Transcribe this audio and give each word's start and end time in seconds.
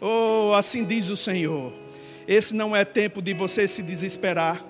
Oh, 0.00 0.52
assim 0.54 0.84
diz 0.84 1.10
o 1.10 1.16
Senhor. 1.16 1.72
Esse 2.28 2.54
não 2.54 2.76
é 2.76 2.84
tempo 2.84 3.20
de 3.20 3.34
você 3.34 3.66
se 3.66 3.82
desesperar, 3.82 4.64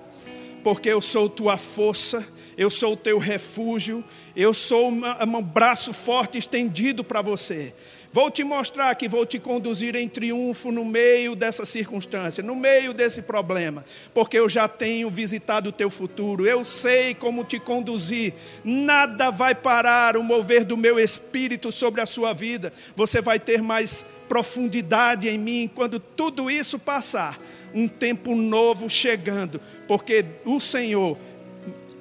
porque 0.63 0.89
eu 0.89 0.99
sou 0.99 1.29
tua 1.29 1.57
força, 1.57 2.27
eu 2.57 2.71
sou 2.71 2.93
o 2.93 2.97
teu 2.97 3.19
refúgio, 3.19 4.03
eu 4.35 4.51
sou 4.51 4.89
um 4.89 5.43
braço 5.43 5.93
forte 5.93 6.39
estendido 6.39 7.03
para 7.03 7.21
você. 7.21 7.71
Vou 8.11 8.31
te 8.31 8.43
mostrar 8.43 8.95
que 8.95 9.07
vou 9.07 9.23
te 9.23 9.37
conduzir 9.37 9.95
em 9.95 10.09
triunfo 10.09 10.71
no 10.71 10.83
meio 10.83 11.35
dessa 11.35 11.63
circunstância, 11.63 12.43
no 12.43 12.55
meio 12.55 12.91
desse 12.91 13.21
problema, 13.21 13.85
porque 14.15 14.39
eu 14.39 14.49
já 14.49 14.67
tenho 14.67 15.11
visitado 15.11 15.69
o 15.69 15.71
teu 15.71 15.91
futuro, 15.91 16.47
eu 16.47 16.65
sei 16.65 17.13
como 17.13 17.43
te 17.43 17.59
conduzir. 17.59 18.33
Nada 18.63 19.29
vai 19.29 19.53
parar 19.53 20.17
o 20.17 20.23
mover 20.23 20.65
do 20.65 20.75
meu 20.75 20.99
espírito 20.99 21.71
sobre 21.71 22.01
a 22.01 22.05
sua 22.07 22.33
vida. 22.33 22.73
Você 22.95 23.21
vai 23.21 23.39
ter 23.39 23.61
mais 23.61 24.03
profundidade 24.27 25.29
em 25.29 25.37
mim 25.37 25.69
quando 25.73 25.99
tudo 25.99 26.49
isso 26.49 26.79
passar. 26.79 27.39
Um 27.71 27.87
tempo 27.87 28.33
novo 28.33 28.89
chegando, 28.89 29.61
porque 29.87 30.25
o 30.43 30.59
Senhor 30.59 31.15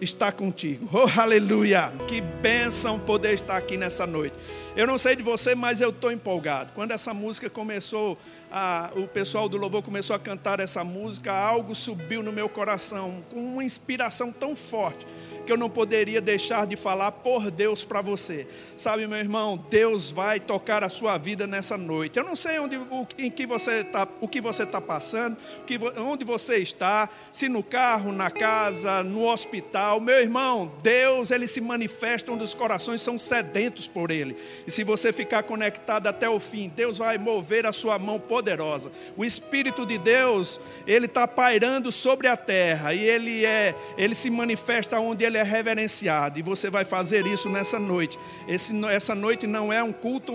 está 0.00 0.32
contigo. 0.32 0.88
Oh, 0.90 1.20
aleluia! 1.20 1.92
Que 2.06 2.22
bênção 2.22 2.98
poder 2.98 3.34
estar 3.34 3.58
aqui 3.58 3.76
nessa 3.76 4.06
noite. 4.06 4.34
Eu 4.78 4.86
não 4.86 4.96
sei 4.96 5.16
de 5.16 5.24
você, 5.24 5.56
mas 5.56 5.80
eu 5.80 5.90
estou 5.90 6.12
empolgado. 6.12 6.70
Quando 6.72 6.92
essa 6.92 7.12
música 7.12 7.50
começou, 7.50 8.16
a, 8.48 8.92
o 8.94 9.08
pessoal 9.08 9.48
do 9.48 9.56
louvor 9.56 9.82
começou 9.82 10.14
a 10.14 10.20
cantar 10.20 10.60
essa 10.60 10.84
música, 10.84 11.32
algo 11.32 11.74
subiu 11.74 12.22
no 12.22 12.32
meu 12.32 12.48
coração, 12.48 13.24
com 13.28 13.40
uma 13.40 13.64
inspiração 13.64 14.30
tão 14.30 14.54
forte 14.54 15.04
que 15.48 15.52
eu 15.52 15.56
não 15.56 15.70
poderia 15.70 16.20
deixar 16.20 16.66
de 16.66 16.76
falar 16.76 17.10
por 17.10 17.50
Deus 17.50 17.82
para 17.82 18.02
você. 18.02 18.46
Sabe, 18.76 19.06
meu 19.06 19.16
irmão, 19.16 19.56
Deus 19.70 20.10
vai 20.10 20.38
tocar 20.38 20.84
a 20.84 20.90
sua 20.90 21.16
vida 21.16 21.46
nessa 21.46 21.78
noite. 21.78 22.18
Eu 22.18 22.24
não 22.24 22.36
sei 22.36 22.58
onde, 22.58 22.76
o, 22.76 23.06
em 23.16 23.30
que 23.30 23.46
você 23.46 23.82
tá, 23.82 24.06
o 24.20 24.28
que 24.28 24.42
você 24.42 24.64
está 24.64 24.78
passando, 24.78 25.38
que, 25.66 25.78
onde 25.96 26.22
você 26.22 26.58
está, 26.58 27.08
se 27.32 27.48
no 27.48 27.62
carro, 27.62 28.12
na 28.12 28.30
casa, 28.30 29.02
no 29.02 29.24
hospital. 29.26 30.02
Meu 30.02 30.20
irmão, 30.20 30.70
Deus, 30.82 31.30
ele 31.30 31.48
se 31.48 31.62
manifesta 31.62 32.30
onde 32.30 32.44
os 32.44 32.52
corações 32.52 33.00
são 33.00 33.18
sedentos 33.18 33.88
por 33.88 34.10
Ele. 34.10 34.36
E 34.66 34.70
se 34.70 34.84
você 34.84 35.14
ficar 35.14 35.44
conectado 35.44 36.08
até 36.08 36.28
o 36.28 36.38
fim, 36.38 36.70
Deus 36.76 36.98
vai 36.98 37.16
mover 37.16 37.64
a 37.64 37.72
sua 37.72 37.98
mão 37.98 38.20
poderosa. 38.20 38.92
O 39.16 39.24
Espírito 39.24 39.86
de 39.86 39.96
Deus, 39.96 40.60
ele 40.86 41.06
está 41.06 41.26
pairando 41.26 41.90
sobre 41.90 42.28
a 42.28 42.36
terra 42.36 42.92
e 42.92 43.02
ele 43.02 43.46
é, 43.46 43.74
ele 43.96 44.14
se 44.14 44.28
manifesta 44.28 45.00
onde 45.00 45.24
ele 45.24 45.37
é 45.38 45.42
reverenciado. 45.42 46.38
E 46.38 46.42
você 46.42 46.68
vai 46.68 46.84
fazer 46.84 47.26
isso 47.26 47.48
nessa 47.48 47.78
noite. 47.78 48.18
Esse, 48.46 48.74
essa 48.86 49.14
noite 49.14 49.46
não 49.46 49.72
é 49.72 49.82
um 49.82 49.92
culto 49.92 50.32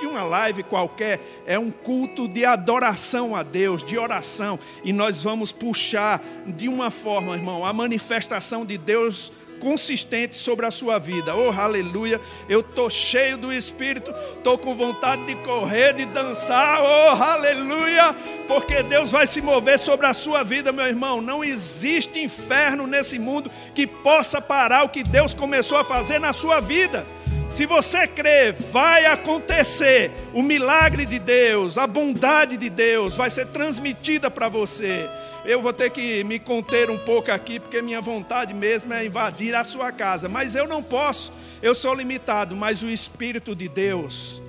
de 0.00 0.06
uma 0.06 0.22
live 0.22 0.62
qualquer, 0.62 1.20
é 1.46 1.58
um 1.58 1.70
culto 1.70 2.26
de 2.26 2.44
adoração 2.44 3.36
a 3.36 3.42
Deus, 3.42 3.84
de 3.84 3.98
oração. 3.98 4.58
E 4.82 4.92
nós 4.92 5.22
vamos 5.22 5.52
puxar 5.52 6.22
de 6.46 6.68
uma 6.68 6.90
forma, 6.90 7.36
irmão, 7.36 7.64
a 7.64 7.72
manifestação 7.72 8.64
de 8.64 8.76
Deus 8.76 9.32
consistente 9.60 10.34
sobre 10.34 10.66
a 10.66 10.70
sua 10.70 10.98
vida. 10.98 11.36
Oh, 11.36 11.50
aleluia! 11.50 12.20
Eu 12.48 12.62
tô 12.62 12.90
cheio 12.90 13.36
do 13.36 13.52
Espírito, 13.52 14.12
tô 14.42 14.58
com 14.58 14.74
vontade 14.74 15.24
de 15.26 15.36
correr, 15.36 15.94
de 15.94 16.06
dançar. 16.06 16.80
Oh, 16.82 17.22
aleluia! 17.22 18.12
Porque 18.48 18.82
Deus 18.82 19.12
vai 19.12 19.26
se 19.26 19.40
mover 19.40 19.78
sobre 19.78 20.06
a 20.06 20.14
sua 20.14 20.42
vida, 20.42 20.72
meu 20.72 20.86
irmão. 20.86 21.20
Não 21.20 21.44
existe 21.44 22.18
inferno 22.18 22.86
nesse 22.86 23.18
mundo 23.18 23.50
que 23.74 23.86
possa 23.86 24.40
parar 24.40 24.84
o 24.84 24.88
que 24.88 25.04
Deus 25.04 25.34
começou 25.34 25.78
a 25.78 25.84
fazer 25.84 26.18
na 26.18 26.32
sua 26.32 26.60
vida. 26.60 27.06
Se 27.50 27.66
você 27.66 28.06
crê, 28.06 28.52
vai 28.52 29.06
acontecer. 29.06 30.12
O 30.32 30.40
milagre 30.40 31.04
de 31.04 31.18
Deus, 31.18 31.76
a 31.76 31.86
bondade 31.86 32.56
de 32.56 32.70
Deus 32.70 33.16
vai 33.16 33.28
ser 33.28 33.46
transmitida 33.46 34.30
para 34.30 34.48
você. 34.48 35.10
Eu 35.44 35.62
vou 35.62 35.72
ter 35.72 35.90
que 35.90 36.22
me 36.24 36.38
conter 36.38 36.90
um 36.90 36.98
pouco 36.98 37.32
aqui, 37.32 37.58
porque 37.58 37.80
minha 37.80 38.00
vontade 38.00 38.52
mesmo 38.52 38.92
é 38.92 39.06
invadir 39.06 39.54
a 39.54 39.64
sua 39.64 39.90
casa. 39.90 40.28
Mas 40.28 40.54
eu 40.54 40.68
não 40.68 40.82
posso, 40.82 41.32
eu 41.62 41.74
sou 41.74 41.94
limitado. 41.94 42.54
Mas 42.54 42.82
o 42.82 42.88
Espírito 42.88 43.56
de 43.56 43.68
Deus, 43.68 44.42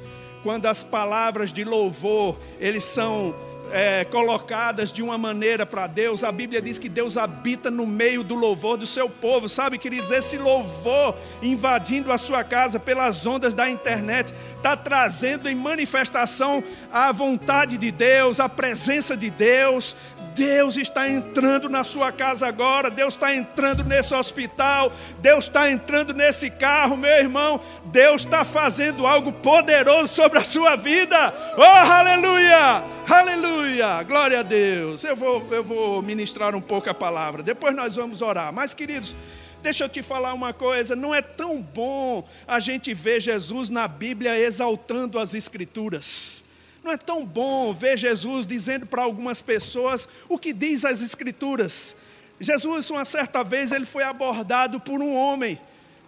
quando 0.43 0.65
as 0.65 0.83
palavras 0.83 1.53
de 1.53 1.63
louvor, 1.63 2.37
eles 2.59 2.83
são 2.83 3.33
é, 3.71 4.03
colocadas 4.05 4.91
de 4.91 5.01
uma 5.01 5.17
maneira 5.17 5.65
para 5.65 5.87
Deus, 5.87 6.23
a 6.23 6.31
Bíblia 6.31 6.61
diz 6.61 6.77
que 6.77 6.89
Deus 6.89 7.17
habita 7.17 7.71
no 7.71 7.87
meio 7.87 8.23
do 8.23 8.35
louvor 8.35 8.77
do 8.77 8.85
seu 8.85 9.09
povo, 9.09 9.47
sabe, 9.47 9.77
queridos? 9.77 10.11
Esse 10.11 10.37
louvor 10.37 11.17
invadindo 11.41 12.11
a 12.11 12.17
sua 12.17 12.43
casa 12.43 12.79
pelas 12.79 13.25
ondas 13.25 13.53
da 13.53 13.69
internet, 13.69 14.33
está 14.57 14.75
trazendo 14.75 15.49
em 15.49 15.55
manifestação 15.55 16.63
a 16.91 17.11
vontade 17.11 17.77
de 17.77 17.91
Deus, 17.91 18.39
a 18.39 18.49
presença 18.49 19.15
de 19.15 19.29
Deus, 19.29 19.95
Deus 20.35 20.77
está 20.77 21.09
entrando 21.09 21.69
na 21.69 21.83
sua 21.83 22.11
casa 22.11 22.47
agora, 22.47 22.89
Deus 22.89 23.13
está 23.13 23.33
entrando 23.35 23.83
nesse 23.83 24.13
hospital, 24.13 24.91
Deus 25.19 25.45
está 25.45 25.69
entrando 25.69 26.13
nesse 26.13 26.49
carro, 26.49 26.97
meu 26.97 27.11
irmão, 27.11 27.59
Deus 27.85 28.23
está 28.23 28.45
fazendo 28.45 29.05
algo 29.05 29.31
poderoso 29.31 30.07
sobre 30.07 30.39
a 30.39 30.43
sua 30.43 30.75
vida. 30.75 31.33
Oh, 31.57 31.61
aleluia! 31.61 32.83
Aleluia! 33.09 34.03
Glória 34.03 34.39
a 34.39 34.43
Deus. 34.43 35.03
Eu 35.03 35.15
vou, 35.15 35.45
eu 35.51 35.63
vou 35.63 36.01
ministrar 36.01 36.55
um 36.55 36.61
pouco 36.61 36.89
a 36.89 36.93
palavra, 36.93 37.43
depois 37.43 37.75
nós 37.75 37.95
vamos 37.95 38.21
orar. 38.21 38.53
Mas, 38.53 38.73
queridos, 38.73 39.15
Deixa 39.61 39.83
eu 39.83 39.89
te 39.89 40.01
falar 40.01 40.33
uma 40.33 40.53
coisa: 40.53 40.95
não 40.95 41.13
é 41.13 41.21
tão 41.21 41.61
bom 41.61 42.27
a 42.47 42.59
gente 42.59 42.93
ver 42.93 43.21
Jesus 43.21 43.69
na 43.69 43.87
Bíblia 43.87 44.35
exaltando 44.39 45.19
as 45.19 45.35
Escrituras. 45.35 46.43
Não 46.83 46.91
é 46.91 46.97
tão 46.97 47.25
bom 47.25 47.73
ver 47.73 47.97
Jesus 47.97 48.45
dizendo 48.45 48.85
para 48.85 49.03
algumas 49.03 49.41
pessoas 49.41 50.07
o 50.27 50.37
que 50.37 50.51
diz 50.51 50.83
as 50.83 51.01
Escrituras. 51.01 51.95
Jesus, 52.39 52.89
uma 52.89 53.05
certa 53.05 53.43
vez, 53.43 53.71
ele 53.71 53.85
foi 53.85 54.03
abordado 54.03 54.79
por 54.79 54.99
um 54.99 55.15
homem 55.15 55.59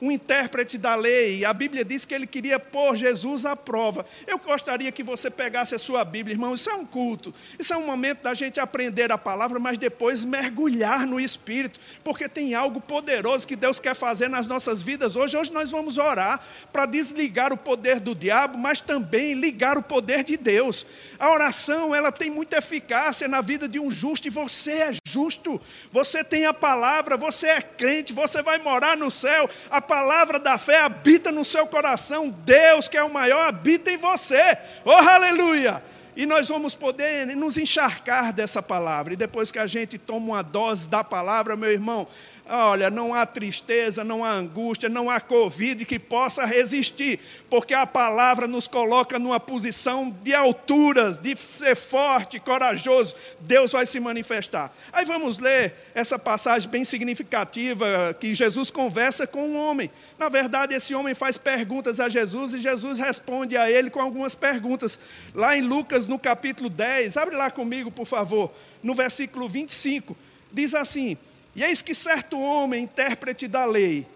um 0.03 0.11
intérprete 0.11 0.77
da 0.77 0.95
lei. 0.95 1.45
A 1.45 1.53
Bíblia 1.53 1.85
diz 1.85 2.03
que 2.03 2.13
ele 2.13 2.27
queria 2.27 2.59
pôr 2.59 2.97
Jesus 2.97 3.45
à 3.45 3.55
prova. 3.55 4.05
Eu 4.27 4.37
gostaria 4.37 4.91
que 4.91 5.01
você 5.01 5.31
pegasse 5.31 5.73
a 5.73 5.79
sua 5.79 6.03
Bíblia, 6.03 6.33
irmão. 6.33 6.53
Isso 6.53 6.69
é 6.69 6.73
um 6.73 6.85
culto. 6.85 7.33
Isso 7.57 7.73
é 7.73 7.77
um 7.77 7.85
momento 7.85 8.21
da 8.21 8.33
gente 8.33 8.59
aprender 8.59 9.13
a 9.13 9.17
palavra, 9.17 9.61
mas 9.61 9.77
depois 9.77 10.25
mergulhar 10.25 11.07
no 11.07 11.21
Espírito, 11.21 11.79
porque 12.03 12.27
tem 12.27 12.53
algo 12.53 12.81
poderoso 12.81 13.47
que 13.47 13.55
Deus 13.55 13.79
quer 13.79 13.95
fazer 13.95 14.27
nas 14.27 14.45
nossas 14.45 14.83
vidas 14.83 15.15
hoje. 15.15 15.37
Hoje 15.37 15.53
nós 15.53 15.71
vamos 15.71 15.97
orar 15.97 16.37
para 16.73 16.85
desligar 16.85 17.53
o 17.53 17.57
poder 17.57 18.01
do 18.01 18.13
diabo, 18.13 18.57
mas 18.57 18.81
também 18.81 19.35
ligar 19.35 19.77
o 19.77 19.83
poder 19.83 20.25
de 20.25 20.35
Deus. 20.35 20.85
A 21.17 21.31
oração, 21.31 21.95
ela 21.95 22.11
tem 22.11 22.29
muita 22.29 22.57
eficácia 22.57 23.25
na 23.29 23.39
vida 23.39 23.69
de 23.69 23.79
um 23.79 23.89
justo 23.89 24.27
e 24.27 24.29
você 24.29 24.71
é 24.73 24.91
justo. 25.07 25.61
Você 25.93 26.25
tem 26.25 26.45
a 26.45 26.53
palavra, 26.53 27.15
você 27.15 27.47
é 27.47 27.61
crente, 27.61 28.11
você 28.11 28.41
vai 28.41 28.57
morar 28.57 28.97
no 28.97 29.09
céu. 29.09 29.49
A 29.69 29.81
palavra 29.93 30.39
da 30.39 30.57
fé 30.57 30.79
habita 30.79 31.31
no 31.31 31.45
seu 31.45 31.67
coração. 31.67 32.29
Deus, 32.29 32.87
que 32.87 32.97
é 32.97 33.03
o 33.03 33.13
maior, 33.13 33.47
habita 33.47 33.91
em 33.91 33.97
você. 33.97 34.57
Oh, 34.83 34.89
aleluia! 34.89 35.83
E 36.15 36.25
nós 36.25 36.49
vamos 36.49 36.73
poder 36.73 37.27
nos 37.35 37.59
encharcar 37.59 38.33
dessa 38.33 38.59
palavra. 38.59 39.13
E 39.13 39.15
depois 39.15 39.51
que 39.51 39.59
a 39.59 39.67
gente 39.67 39.99
toma 39.99 40.25
uma 40.25 40.41
dose 40.41 40.89
da 40.89 41.03
palavra, 41.03 41.55
meu 41.55 41.71
irmão, 41.71 42.07
Olha, 42.49 42.89
não 42.89 43.13
há 43.13 43.25
tristeza, 43.25 44.03
não 44.03 44.23
há 44.23 44.31
angústia, 44.31 44.89
não 44.89 45.09
há 45.09 45.21
Covid 45.21 45.85
que 45.85 45.97
possa 45.97 46.45
resistir, 46.45 47.17
porque 47.49 47.73
a 47.73 47.87
palavra 47.87 48.47
nos 48.47 48.67
coloca 48.67 49.17
numa 49.17 49.39
posição 49.39 50.13
de 50.21 50.33
alturas, 50.33 51.19
de 51.19 51.37
ser 51.37 51.73
forte, 51.73 52.41
corajoso. 52.41 53.15
Deus 53.39 53.71
vai 53.71 53.85
se 53.85 53.97
manifestar. 53.97 54.73
Aí 54.91 55.05
vamos 55.05 55.37
ler 55.37 55.73
essa 55.95 56.19
passagem 56.19 56.69
bem 56.69 56.83
significativa 56.83 58.13
que 58.19 58.35
Jesus 58.35 58.69
conversa 58.69 59.25
com 59.25 59.47
um 59.47 59.57
homem. 59.57 59.89
Na 60.19 60.27
verdade, 60.27 60.75
esse 60.75 60.93
homem 60.93 61.15
faz 61.15 61.37
perguntas 61.37 62.01
a 62.01 62.09
Jesus 62.09 62.53
e 62.53 62.57
Jesus 62.57 62.99
responde 62.99 63.55
a 63.55 63.71
ele 63.71 63.89
com 63.89 64.01
algumas 64.01 64.35
perguntas. 64.35 64.99
Lá 65.33 65.55
em 65.55 65.61
Lucas, 65.61 66.07
no 66.07 66.19
capítulo 66.19 66.69
10, 66.69 67.15
abre 67.15 67.37
lá 67.37 67.49
comigo, 67.49 67.89
por 67.89 68.05
favor, 68.05 68.51
no 68.81 68.93
versículo 68.93 69.47
25, 69.47 70.15
diz 70.51 70.75
assim. 70.75 71.17
E 71.55 71.63
eis 71.63 71.81
que 71.81 71.93
certo 71.93 72.39
homem, 72.39 72.83
intérprete 72.83 73.47
da 73.47 73.65
lei, 73.65 74.07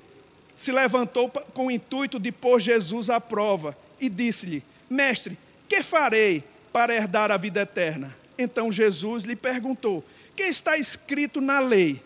se 0.55 0.71
levantou 0.71 1.29
com 1.53 1.67
o 1.67 1.71
intuito 1.71 2.19
de 2.19 2.31
pôr 2.31 2.59
Jesus 2.59 3.09
à 3.09 3.21
prova 3.21 3.77
e 3.99 4.09
disse-lhe: 4.09 4.63
Mestre, 4.89 5.37
que 5.69 5.83
farei 5.83 6.43
para 6.73 6.95
herdar 6.95 7.31
a 7.31 7.37
vida 7.37 7.61
eterna? 7.61 8.15
Então 8.37 8.71
Jesus 8.71 9.23
lhe 9.23 9.35
perguntou: 9.35 10.03
Que 10.35 10.43
está 10.43 10.77
escrito 10.77 11.39
na 11.39 11.59
lei? 11.59 12.01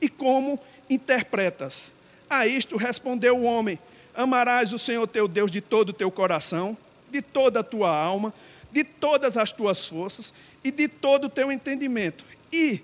E 0.00 0.08
como 0.08 0.58
interpretas? 0.90 1.92
A 2.28 2.46
isto 2.46 2.76
respondeu 2.76 3.38
o 3.38 3.44
homem: 3.44 3.78
Amarás 4.14 4.72
o 4.72 4.78
Senhor 4.78 5.06
teu 5.06 5.28
Deus 5.28 5.50
de 5.50 5.60
todo 5.60 5.90
o 5.90 5.92
teu 5.92 6.10
coração, 6.10 6.76
de 7.10 7.22
toda 7.22 7.60
a 7.60 7.64
tua 7.64 7.96
alma, 7.96 8.34
de 8.72 8.82
todas 8.82 9.36
as 9.36 9.52
tuas 9.52 9.86
forças 9.86 10.34
e 10.64 10.70
de 10.70 10.88
todo 10.88 11.26
o 11.26 11.30
teu 11.30 11.52
entendimento. 11.52 12.24
E 12.52 12.82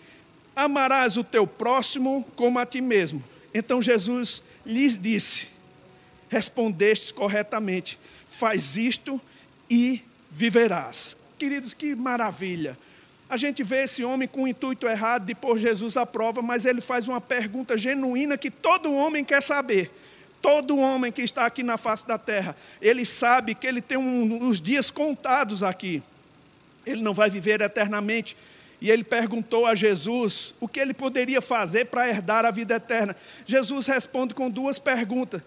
amarás 0.64 1.16
o 1.16 1.24
teu 1.24 1.46
próximo 1.46 2.26
como 2.36 2.58
a 2.58 2.66
ti 2.66 2.80
mesmo. 2.80 3.22
Então 3.52 3.80
Jesus 3.82 4.42
lhes 4.64 4.98
disse: 4.98 5.48
Respondestes 6.28 7.12
corretamente. 7.12 7.98
faz 8.26 8.76
isto 8.76 9.20
e 9.68 10.02
viverás. 10.30 11.16
Queridos, 11.38 11.74
que 11.74 11.94
maravilha. 11.94 12.78
A 13.28 13.36
gente 13.36 13.62
vê 13.62 13.84
esse 13.84 14.02
homem 14.02 14.26
com 14.26 14.42
o 14.42 14.48
intuito 14.48 14.88
errado 14.88 15.24
de 15.24 15.34
pôr 15.34 15.58
Jesus 15.58 15.96
à 15.96 16.04
prova, 16.04 16.42
mas 16.42 16.64
ele 16.64 16.80
faz 16.80 17.06
uma 17.06 17.20
pergunta 17.20 17.76
genuína 17.76 18.36
que 18.36 18.50
todo 18.50 18.92
homem 18.92 19.24
quer 19.24 19.40
saber. 19.40 19.90
Todo 20.42 20.78
homem 20.78 21.12
que 21.12 21.22
está 21.22 21.46
aqui 21.46 21.62
na 21.62 21.76
face 21.76 22.06
da 22.06 22.18
terra, 22.18 22.56
ele 22.80 23.04
sabe 23.04 23.54
que 23.54 23.66
ele 23.66 23.80
tem 23.80 23.98
um, 23.98 24.48
os 24.48 24.60
dias 24.60 24.90
contados 24.90 25.62
aqui. 25.62 26.02
Ele 26.84 27.02
não 27.02 27.14
vai 27.14 27.30
viver 27.30 27.60
eternamente. 27.60 28.36
E 28.80 28.90
ele 28.90 29.04
perguntou 29.04 29.66
a 29.66 29.74
Jesus 29.74 30.54
o 30.58 30.66
que 30.66 30.80
ele 30.80 30.94
poderia 30.94 31.42
fazer 31.42 31.86
para 31.86 32.08
herdar 32.08 32.44
a 32.44 32.50
vida 32.50 32.74
eterna. 32.74 33.14
Jesus 33.44 33.86
responde 33.86 34.34
com 34.34 34.48
duas 34.48 34.78
perguntas. 34.78 35.42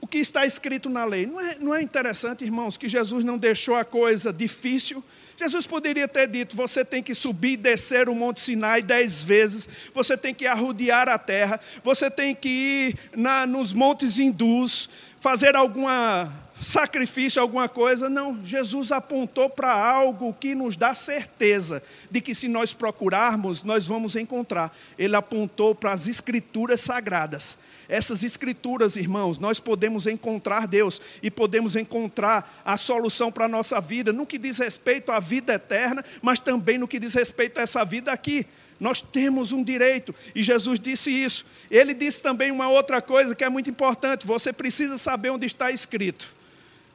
O 0.00 0.06
que 0.06 0.18
está 0.18 0.46
escrito 0.46 0.88
na 0.88 1.04
lei? 1.04 1.26
Não 1.26 1.40
é, 1.40 1.56
não 1.58 1.74
é 1.74 1.82
interessante, 1.82 2.44
irmãos, 2.44 2.76
que 2.76 2.88
Jesus 2.88 3.24
não 3.24 3.36
deixou 3.36 3.74
a 3.74 3.84
coisa 3.84 4.32
difícil? 4.32 5.02
Jesus 5.36 5.66
poderia 5.66 6.06
ter 6.06 6.28
dito: 6.28 6.56
você 6.56 6.84
tem 6.84 7.02
que 7.02 7.14
subir 7.14 7.52
e 7.52 7.56
descer 7.56 8.08
o 8.08 8.14
Monte 8.14 8.40
Sinai 8.40 8.82
dez 8.82 9.22
vezes, 9.22 9.68
você 9.94 10.16
tem 10.16 10.34
que 10.34 10.46
arrodear 10.46 11.08
a 11.08 11.18
terra, 11.18 11.58
você 11.82 12.10
tem 12.10 12.34
que 12.34 12.48
ir 12.48 12.98
na, 13.16 13.46
nos 13.46 13.72
montes 13.72 14.18
hindus, 14.18 14.88
fazer 15.20 15.56
alguma 15.56 16.32
sacrifício, 16.60 17.40
alguma 17.40 17.68
coisa. 17.68 18.10
Não, 18.10 18.44
Jesus 18.44 18.92
apontou 18.92 19.48
para 19.48 19.72
algo 19.72 20.34
que 20.34 20.54
nos 20.54 20.76
dá 20.76 20.94
certeza 20.94 21.82
de 22.10 22.20
que 22.20 22.34
se 22.34 22.48
nós 22.48 22.74
procurarmos, 22.74 23.62
nós 23.62 23.86
vamos 23.86 24.16
encontrar. 24.16 24.74
Ele 24.98 25.16
apontou 25.16 25.74
para 25.74 25.92
as 25.92 26.06
escrituras 26.06 26.80
sagradas. 26.80 27.58
Essas 27.88 28.22
escrituras, 28.22 28.96
irmãos, 28.96 29.38
nós 29.38 29.58
podemos 29.58 30.06
encontrar 30.06 30.66
Deus 30.66 31.00
e 31.22 31.30
podemos 31.30 31.74
encontrar 31.74 32.60
a 32.64 32.76
solução 32.76 33.32
para 33.32 33.46
a 33.46 33.48
nossa 33.48 33.80
vida, 33.80 34.12
no 34.12 34.26
que 34.26 34.36
diz 34.36 34.58
respeito 34.58 35.10
à 35.10 35.18
vida 35.18 35.54
eterna, 35.54 36.04
mas 36.20 36.38
também 36.38 36.76
no 36.76 36.86
que 36.86 36.98
diz 36.98 37.14
respeito 37.14 37.58
a 37.58 37.62
essa 37.62 37.84
vida 37.84 38.12
aqui. 38.12 38.46
Nós 38.78 39.00
temos 39.00 39.52
um 39.52 39.64
direito, 39.64 40.14
e 40.34 40.42
Jesus 40.42 40.78
disse 40.78 41.10
isso. 41.10 41.46
Ele 41.70 41.94
disse 41.94 42.22
também 42.22 42.52
uma 42.52 42.68
outra 42.68 43.00
coisa 43.02 43.34
que 43.34 43.42
é 43.42 43.48
muito 43.48 43.70
importante: 43.70 44.26
você 44.26 44.52
precisa 44.52 44.98
saber 44.98 45.30
onde 45.30 45.46
está 45.46 45.72
escrito. 45.72 46.37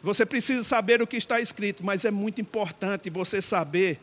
Você 0.03 0.25
precisa 0.25 0.61
saber 0.63 1.01
o 1.01 1.07
que 1.07 1.15
está 1.15 1.39
escrito, 1.39 1.83
mas 1.83 2.03
é 2.03 2.11
muito 2.11 2.41
importante 2.41 3.09
você 3.09 3.41
saber 3.41 3.97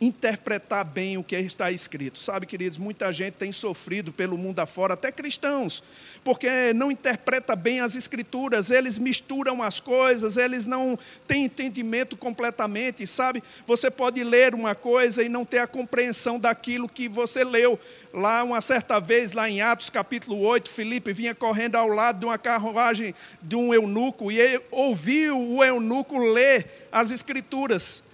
interpretar 0.00 0.84
bem 0.84 1.16
o 1.16 1.24
que 1.24 1.36
está 1.36 1.70
escrito. 1.70 2.18
Sabe, 2.18 2.46
queridos, 2.46 2.78
muita 2.78 3.12
gente 3.12 3.34
tem 3.34 3.50
sofrido 3.52 4.12
pelo 4.12 4.38
mundo 4.38 4.60
afora, 4.60 4.94
até 4.94 5.10
cristãos, 5.10 5.82
porque 6.22 6.72
não 6.72 6.90
interpreta 6.90 7.56
bem 7.56 7.80
as 7.80 7.96
escrituras, 7.96 8.70
eles 8.70 8.98
misturam 8.98 9.62
as 9.62 9.80
coisas, 9.80 10.36
eles 10.36 10.66
não 10.66 10.98
têm 11.26 11.44
entendimento 11.44 12.16
completamente, 12.16 13.06
sabe? 13.06 13.42
Você 13.66 13.90
pode 13.90 14.22
ler 14.22 14.54
uma 14.54 14.74
coisa 14.74 15.22
e 15.22 15.28
não 15.28 15.44
ter 15.44 15.58
a 15.58 15.66
compreensão 15.66 16.38
daquilo 16.38 16.88
que 16.88 17.08
você 17.08 17.42
leu. 17.42 17.78
Lá 18.12 18.44
uma 18.44 18.60
certa 18.60 19.00
vez, 19.00 19.32
lá 19.32 19.50
em 19.50 19.60
Atos 19.60 19.90
capítulo 19.90 20.38
8, 20.40 20.70
Filipe 20.70 21.12
vinha 21.12 21.34
correndo 21.34 21.76
ao 21.76 21.88
lado 21.88 22.20
de 22.20 22.26
uma 22.26 22.38
carruagem 22.38 23.14
de 23.42 23.56
um 23.56 23.74
eunuco 23.74 24.30
e 24.30 24.38
ele 24.38 24.62
ouviu 24.70 25.38
o 25.38 25.64
eunuco 25.64 26.18
ler 26.18 26.88
as 26.92 27.10
escrituras 27.10 28.07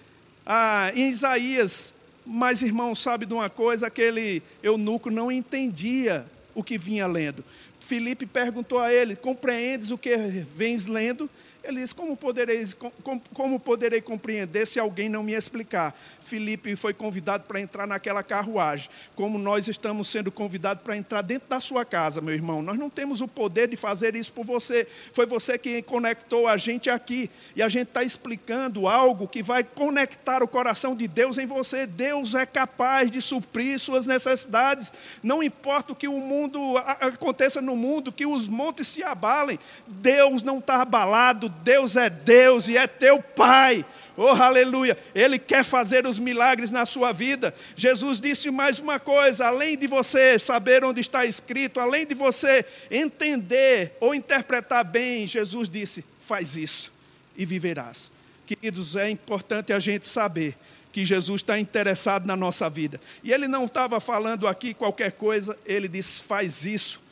ah, 0.47 0.93
em 0.95 1.11
Isaías. 1.11 1.93
Mas, 2.27 2.63
irmão, 2.63 2.95
sabe 2.95 3.27
de 3.27 3.35
uma 3.35 3.51
coisa? 3.51 3.87
Aquele 3.87 4.43
eunuco 4.63 5.11
não 5.11 5.31
entendia 5.31 6.27
o 6.55 6.63
que 6.63 6.79
vinha 6.79 7.07
lendo. 7.07 7.45
Filipe 7.81 8.27
perguntou 8.27 8.79
a 8.79 8.93
ele: 8.93 9.15
Compreendes 9.17 9.91
o 9.91 9.99
que 9.99 10.17
vens 10.57 10.87
lendo? 10.87 11.29
Ele 11.65 11.81
diz: 11.81 11.93
como 11.93 12.17
poderei, 12.17 12.65
como, 13.03 13.23
como 13.33 13.59
poderei 13.59 14.01
compreender 14.01 14.67
se 14.67 14.79
alguém 14.79 15.09
não 15.09 15.23
me 15.23 15.33
explicar? 15.33 15.97
Filipe 16.21 16.77
foi 16.77 16.93
convidado 16.93 17.45
para 17.45 17.61
entrar 17.61 17.87
naquela 17.87 18.23
carruagem, 18.23 18.91
como 19.15 19.39
nós 19.39 19.67
estamos 19.67 20.09
sendo 20.09 20.31
convidados 20.31 20.83
para 20.83 20.97
entrar 20.97 21.23
dentro 21.23 21.49
da 21.49 21.61
sua 21.61 21.85
casa, 21.85 22.21
meu 22.21 22.35
irmão. 22.35 22.63
Nós 22.63 22.79
não 22.79 22.91
temos 22.91 23.21
o 23.21 23.29
poder 23.29 23.69
de 23.69 23.77
fazer 23.77 24.15
isso 24.15 24.33
por 24.33 24.45
você. 24.45 24.87
Foi 25.13 25.27
você 25.27 25.57
que 25.57 25.83
conectou 25.83 26.47
a 26.47 26.57
gente 26.57 26.91
aqui. 26.91 27.31
E 27.57 27.63
a 27.63 27.69
gente 27.69 27.89
está 27.89 28.03
explicando 28.03 28.87
algo 28.87 29.27
que 29.27 29.43
vai 29.43 29.65
conectar 29.65 30.43
o 30.43 30.49
coração 30.49 30.95
de 30.95 31.09
Deus 31.09 31.39
em 31.39 31.47
você. 31.47 31.87
Deus 31.87 32.35
é 32.35 32.45
capaz 32.45 33.11
de 33.11 33.23
suprir 33.23 33.79
suas 33.79 34.07
necessidades. 34.07 34.93
Não 35.23 35.43
importa 35.43 35.93
o 35.93 35.97
que 35.97 36.09
o 36.09 36.21
mundo 36.21 36.77
aconteça 36.79 37.61
no 37.61 37.77
mundo, 37.77 38.13
que 38.13 38.27
os 38.27 38.49
montes 38.49 38.89
se 38.89 39.03
abalem. 39.03 39.59
Deus 39.87 40.43
não 40.43 40.59
está 40.59 40.83
abalado 40.83 41.54
Deus 41.63 41.97
é 41.97 42.11
Deus 42.11 42.69
e 42.69 42.77
é 42.77 42.87
teu 42.87 43.23
Pai. 43.23 43.85
Oh, 44.17 44.29
aleluia! 44.29 44.97
Ele 45.15 45.39
quer 45.39 45.65
fazer 45.65 46.07
os 46.07 46.19
milagres 46.19 46.71
na 46.71 46.87
sua 46.87 47.13
vida. 47.13 47.53
Jesus 47.77 48.21
disse 48.21 48.51
mais 48.51 48.79
uma 48.79 49.01
coisa: 49.01 49.47
além 49.47 49.77
de 49.77 49.87
você 49.87 50.39
saber 50.39 50.85
onde 50.85 51.01
está 51.01 51.27
escrito, 51.27 51.81
além 51.81 52.07
de 52.07 52.15
você 52.15 52.65
entender 52.91 53.97
ou 54.01 54.15
interpretar 54.15 54.85
bem, 54.85 55.27
Jesus 55.27 55.69
disse: 55.69 56.05
faz 56.21 56.55
isso 56.55 56.93
e 57.37 57.45
viverás. 57.45 58.11
Queridos, 58.47 58.95
é 58.95 59.11
importante 59.11 59.73
a 59.73 59.79
gente 59.79 60.07
saber 60.07 60.57
que 60.93 61.05
Jesus 61.05 61.41
está 61.41 61.59
interessado 61.59 62.25
na 62.25 62.37
nossa 62.37 62.71
vida. 62.71 63.01
E 63.25 63.33
ele 63.33 63.49
não 63.49 63.65
estava 63.65 63.99
falando 63.99 64.47
aqui 64.47 64.73
qualquer 64.73 65.11
coisa, 65.13 65.59
ele 65.67 65.89
disse: 65.89 66.21
faz 66.21 66.65
isso 66.65 67.03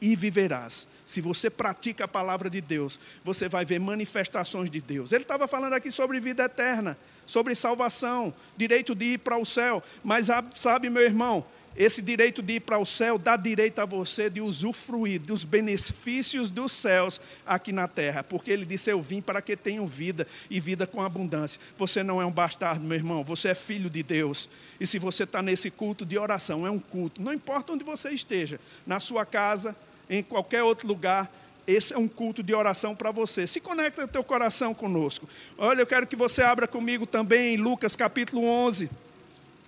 e 0.00 0.16
viverás. 0.16 0.88
Se 1.08 1.22
você 1.22 1.48
pratica 1.48 2.04
a 2.04 2.08
palavra 2.08 2.50
de 2.50 2.60
Deus, 2.60 3.00
você 3.24 3.48
vai 3.48 3.64
ver 3.64 3.80
manifestações 3.80 4.70
de 4.70 4.78
Deus. 4.78 5.10
Ele 5.10 5.24
estava 5.24 5.48
falando 5.48 5.72
aqui 5.72 5.90
sobre 5.90 6.20
vida 6.20 6.44
eterna, 6.44 6.98
sobre 7.24 7.54
salvação, 7.54 8.32
direito 8.58 8.94
de 8.94 9.14
ir 9.14 9.18
para 9.18 9.38
o 9.38 9.46
céu. 9.46 9.82
Mas 10.04 10.26
sabe, 10.52 10.90
meu 10.90 11.02
irmão, 11.02 11.46
esse 11.74 12.02
direito 12.02 12.42
de 12.42 12.56
ir 12.56 12.60
para 12.60 12.76
o 12.76 12.84
céu 12.84 13.16
dá 13.16 13.38
direito 13.38 13.78
a 13.78 13.86
você 13.86 14.28
de 14.28 14.42
usufruir 14.42 15.18
dos 15.18 15.44
benefícios 15.44 16.50
dos 16.50 16.72
céus 16.72 17.18
aqui 17.46 17.72
na 17.72 17.88
terra, 17.88 18.22
porque 18.22 18.50
ele 18.50 18.66
disse: 18.66 18.90
Eu 18.90 19.00
vim 19.00 19.22
para 19.22 19.40
que 19.40 19.56
tenham 19.56 19.86
vida 19.86 20.26
e 20.50 20.60
vida 20.60 20.86
com 20.86 21.00
abundância. 21.00 21.58
Você 21.78 22.02
não 22.02 22.20
é 22.20 22.26
um 22.26 22.30
bastardo, 22.30 22.84
meu 22.84 22.98
irmão, 22.98 23.24
você 23.24 23.48
é 23.48 23.54
filho 23.54 23.88
de 23.88 24.02
Deus. 24.02 24.46
E 24.78 24.86
se 24.86 24.98
você 24.98 25.22
está 25.22 25.40
nesse 25.40 25.70
culto 25.70 26.04
de 26.04 26.18
oração, 26.18 26.66
é 26.66 26.70
um 26.70 26.78
culto, 26.78 27.22
não 27.22 27.32
importa 27.32 27.72
onde 27.72 27.82
você 27.82 28.10
esteja, 28.10 28.60
na 28.86 29.00
sua 29.00 29.24
casa, 29.24 29.74
em 30.08 30.22
qualquer 30.22 30.62
outro 30.62 30.86
lugar, 30.86 31.30
esse 31.66 31.92
é 31.92 31.98
um 31.98 32.08
culto 32.08 32.42
de 32.42 32.54
oração 32.54 32.96
para 32.96 33.10
você. 33.10 33.46
Se 33.46 33.60
conecta 33.60 34.04
o 34.04 34.08
teu 34.08 34.24
coração 34.24 34.72
conosco. 34.72 35.28
Olha, 35.58 35.82
eu 35.82 35.86
quero 35.86 36.06
que 36.06 36.16
você 36.16 36.42
abra 36.42 36.66
comigo 36.66 37.06
também 37.06 37.54
em 37.54 37.56
Lucas 37.58 37.94
capítulo 37.94 38.42
11. 38.42 38.88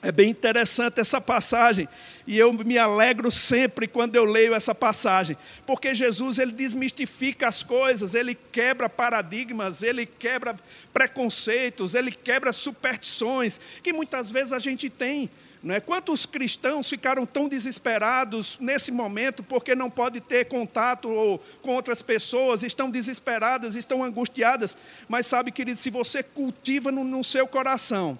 É 0.02 0.11
bem 0.11 0.30
interessante 0.30 0.99
essa 0.99 1.20
passagem, 1.20 1.87
e 2.26 2.38
eu 2.38 2.54
me 2.54 2.78
alegro 2.78 3.30
sempre 3.30 3.87
quando 3.87 4.16
eu 4.16 4.25
leio 4.25 4.54
essa 4.54 4.75
passagem, 4.75 5.37
porque 5.66 5.94
Jesus 5.94 6.38
ele 6.38 6.52
desmistifica 6.52 7.47
as 7.47 7.62
coisas, 7.62 8.14
ele 8.14 8.35
quebra 8.35 8.88
paradigmas, 8.88 9.82
ele 9.82 10.06
quebra 10.06 10.56
preconceitos, 10.90 11.94
ele 11.94 12.12
quebra 12.12 12.50
superstições 12.50 13.61
que 13.82 13.92
muitas 13.92 14.30
vezes 14.30 14.54
a 14.54 14.59
gente 14.59 14.88
tem. 14.88 15.28
Não 15.62 15.74
é? 15.74 15.80
Quantos 15.80 16.24
cristãos 16.24 16.88
ficaram 16.88 17.26
tão 17.26 17.46
desesperados 17.46 18.58
nesse 18.60 18.90
momento 18.90 19.42
porque 19.42 19.74
não 19.74 19.90
pode 19.90 20.18
ter 20.20 20.46
contato 20.46 21.10
ou, 21.10 21.38
com 21.60 21.74
outras 21.74 22.00
pessoas, 22.00 22.62
estão 22.62 22.90
desesperadas, 22.90 23.74
estão 23.74 24.02
angustiadas, 24.02 24.74
mas 25.06 25.26
sabe, 25.26 25.52
querido, 25.52 25.78
se 25.78 25.90
você 25.90 26.22
cultiva 26.22 26.90
no, 26.90 27.04
no 27.04 27.22
seu 27.22 27.46
coração 27.46 28.18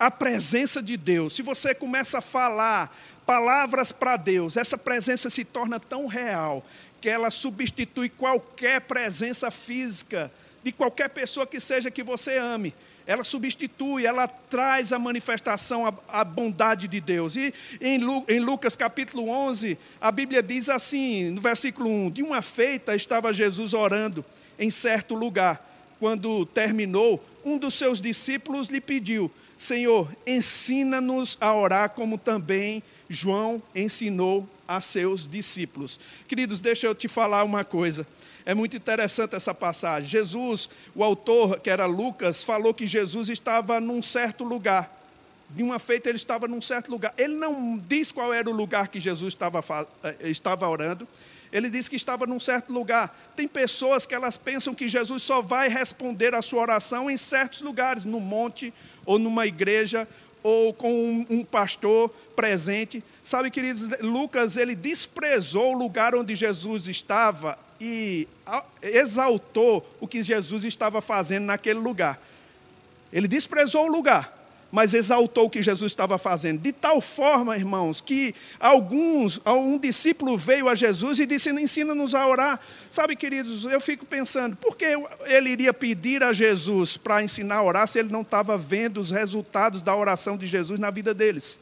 a 0.00 0.10
presença 0.10 0.82
de 0.82 0.96
Deus, 0.96 1.34
se 1.34 1.42
você 1.42 1.74
começa 1.74 2.18
a 2.18 2.22
falar 2.22 2.96
palavras 3.24 3.92
para 3.92 4.16
Deus, 4.16 4.56
essa 4.56 4.76
presença 4.76 5.30
se 5.30 5.44
torna 5.44 5.78
tão 5.78 6.06
real 6.06 6.64
que 7.00 7.08
ela 7.08 7.30
substitui 7.30 8.08
qualquer 8.08 8.80
presença 8.80 9.50
física 9.50 10.32
de 10.62 10.72
qualquer 10.72 11.08
pessoa 11.10 11.46
que 11.46 11.60
seja 11.60 11.90
que 11.90 12.02
você 12.02 12.36
ame 12.36 12.74
ela 13.10 13.24
substitui, 13.24 14.06
ela 14.06 14.28
traz 14.28 14.92
a 14.92 14.98
manifestação, 14.98 15.84
a, 15.84 15.92
a 16.06 16.22
bondade 16.22 16.86
de 16.86 17.00
Deus. 17.00 17.34
E 17.34 17.52
em, 17.80 17.98
Lu, 17.98 18.24
em, 18.28 18.38
Lucas 18.38 18.76
capítulo 18.76 19.28
11, 19.28 19.76
a 20.00 20.12
Bíblia 20.12 20.40
diz 20.40 20.68
assim, 20.68 21.28
no 21.30 21.40
versículo 21.40 21.90
1: 21.90 22.10
De 22.12 22.22
uma 22.22 22.40
feita 22.40 22.94
estava 22.94 23.32
Jesus 23.32 23.74
orando 23.74 24.24
em 24.56 24.70
certo 24.70 25.16
lugar. 25.16 25.68
Quando 25.98 26.46
terminou, 26.46 27.20
um 27.44 27.58
dos 27.58 27.74
seus 27.74 28.00
discípulos 28.00 28.68
lhe 28.68 28.80
pediu: 28.80 29.28
Senhor, 29.58 30.08
ensina-nos 30.24 31.36
a 31.40 31.52
orar 31.52 31.90
como 31.90 32.16
também 32.16 32.80
João 33.08 33.60
ensinou 33.74 34.48
a 34.68 34.80
seus 34.80 35.26
discípulos. 35.26 35.98
Queridos, 36.28 36.60
deixa 36.60 36.86
eu 36.86 36.94
te 36.94 37.08
falar 37.08 37.42
uma 37.42 37.64
coisa. 37.64 38.06
É 38.44 38.54
muito 38.54 38.76
interessante 38.76 39.34
essa 39.34 39.54
passagem. 39.54 40.08
Jesus, 40.08 40.68
o 40.94 41.04
autor, 41.04 41.60
que 41.60 41.70
era 41.70 41.86
Lucas, 41.86 42.42
falou 42.42 42.72
que 42.72 42.86
Jesus 42.86 43.28
estava 43.28 43.80
num 43.80 44.02
certo 44.02 44.44
lugar. 44.44 44.98
De 45.50 45.62
uma 45.62 45.78
feita, 45.78 46.08
ele 46.08 46.16
estava 46.16 46.46
num 46.46 46.62
certo 46.62 46.90
lugar. 46.90 47.12
Ele 47.18 47.34
não 47.34 47.76
diz 47.76 48.12
qual 48.12 48.32
era 48.32 48.48
o 48.48 48.52
lugar 48.52 48.88
que 48.88 49.00
Jesus 49.00 49.34
estava, 49.34 49.64
eh, 50.04 50.30
estava 50.30 50.68
orando. 50.68 51.06
Ele 51.52 51.68
disse 51.68 51.90
que 51.90 51.96
estava 51.96 52.26
num 52.26 52.38
certo 52.38 52.72
lugar. 52.72 53.16
Tem 53.34 53.48
pessoas 53.48 54.06
que 54.06 54.14
elas 54.14 54.36
pensam 54.36 54.74
que 54.74 54.88
Jesus 54.88 55.22
só 55.22 55.42
vai 55.42 55.68
responder 55.68 56.34
a 56.34 56.42
sua 56.42 56.62
oração 56.62 57.10
em 57.10 57.16
certos 57.16 57.60
lugares, 57.60 58.04
no 58.04 58.20
monte, 58.20 58.72
ou 59.04 59.18
numa 59.18 59.46
igreja, 59.46 60.06
ou 60.42 60.72
com 60.72 60.92
um, 60.92 61.26
um 61.28 61.44
pastor 61.44 62.10
presente. 62.36 63.02
Sabe, 63.24 63.50
queridos, 63.50 63.88
Lucas, 64.00 64.56
ele 64.56 64.76
desprezou 64.76 65.74
o 65.74 65.78
lugar 65.78 66.14
onde 66.14 66.34
Jesus 66.36 66.86
estava 66.86 67.58
e 67.80 68.28
exaltou 68.82 69.88
o 70.00 70.06
que 70.06 70.22
Jesus 70.22 70.64
estava 70.64 71.00
fazendo 71.00 71.44
naquele 71.44 71.78
lugar. 71.78 72.20
Ele 73.12 73.26
desprezou 73.26 73.86
o 73.86 73.90
lugar, 73.90 74.36
mas 74.70 74.94
exaltou 74.94 75.46
o 75.46 75.50
que 75.50 75.62
Jesus 75.62 75.90
estava 75.90 76.18
fazendo. 76.18 76.60
De 76.60 76.72
tal 76.72 77.00
forma, 77.00 77.56
irmãos, 77.56 78.00
que 78.00 78.34
alguns, 78.58 79.40
um 79.46 79.78
discípulo 79.78 80.36
veio 80.36 80.68
a 80.68 80.74
Jesus 80.74 81.18
e 81.18 81.26
disse: 81.26 81.50
Ensina-nos 81.50 82.14
a 82.14 82.26
orar. 82.26 82.60
Sabe, 82.88 83.16
queridos, 83.16 83.64
eu 83.64 83.80
fico 83.80 84.04
pensando, 84.04 84.56
por 84.56 84.76
que 84.76 84.86
ele 85.24 85.50
iria 85.50 85.72
pedir 85.72 86.22
a 86.22 86.32
Jesus 86.32 86.96
para 86.96 87.22
ensinar 87.22 87.56
a 87.56 87.62
orar 87.62 87.88
se 87.88 87.98
ele 87.98 88.12
não 88.12 88.22
estava 88.22 88.56
vendo 88.58 89.00
os 89.00 89.10
resultados 89.10 89.82
da 89.82 89.96
oração 89.96 90.36
de 90.36 90.46
Jesus 90.46 90.78
na 90.78 90.90
vida 90.90 91.14
deles? 91.14 91.58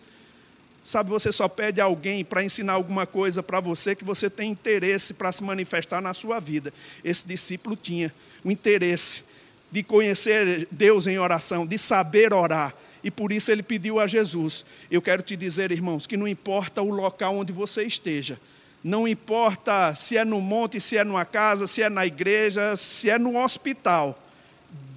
Sabe, 0.88 1.10
você 1.10 1.30
só 1.30 1.46
pede 1.48 1.82
alguém 1.82 2.24
para 2.24 2.42
ensinar 2.42 2.72
alguma 2.72 3.06
coisa 3.06 3.42
para 3.42 3.60
você 3.60 3.94
que 3.94 4.06
você 4.06 4.30
tem 4.30 4.50
interesse 4.50 5.12
para 5.12 5.30
se 5.30 5.44
manifestar 5.44 6.00
na 6.00 6.14
sua 6.14 6.40
vida. 6.40 6.72
Esse 7.04 7.28
discípulo 7.28 7.76
tinha 7.76 8.10
o 8.42 8.50
interesse 8.50 9.22
de 9.70 9.82
conhecer 9.82 10.66
Deus 10.70 11.06
em 11.06 11.18
oração, 11.18 11.66
de 11.66 11.76
saber 11.76 12.32
orar. 12.32 12.74
E 13.04 13.10
por 13.10 13.32
isso 13.32 13.52
ele 13.52 13.62
pediu 13.62 14.00
a 14.00 14.06
Jesus. 14.06 14.64
Eu 14.90 15.02
quero 15.02 15.22
te 15.22 15.36
dizer, 15.36 15.70
irmãos, 15.72 16.06
que 16.06 16.16
não 16.16 16.26
importa 16.26 16.80
o 16.80 16.88
local 16.88 17.36
onde 17.36 17.52
você 17.52 17.82
esteja, 17.82 18.40
não 18.82 19.06
importa 19.06 19.94
se 19.94 20.16
é 20.16 20.24
no 20.24 20.40
monte, 20.40 20.80
se 20.80 20.96
é 20.96 21.04
numa 21.04 21.26
casa, 21.26 21.66
se 21.66 21.82
é 21.82 21.90
na 21.90 22.06
igreja, 22.06 22.78
se 22.78 23.10
é 23.10 23.18
no 23.18 23.36
hospital, 23.36 24.18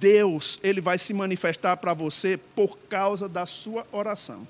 Deus, 0.00 0.58
ele 0.62 0.80
vai 0.80 0.96
se 0.96 1.12
manifestar 1.12 1.76
para 1.76 1.92
você 1.92 2.38
por 2.56 2.78
causa 2.88 3.28
da 3.28 3.44
sua 3.44 3.86
oração 3.92 4.48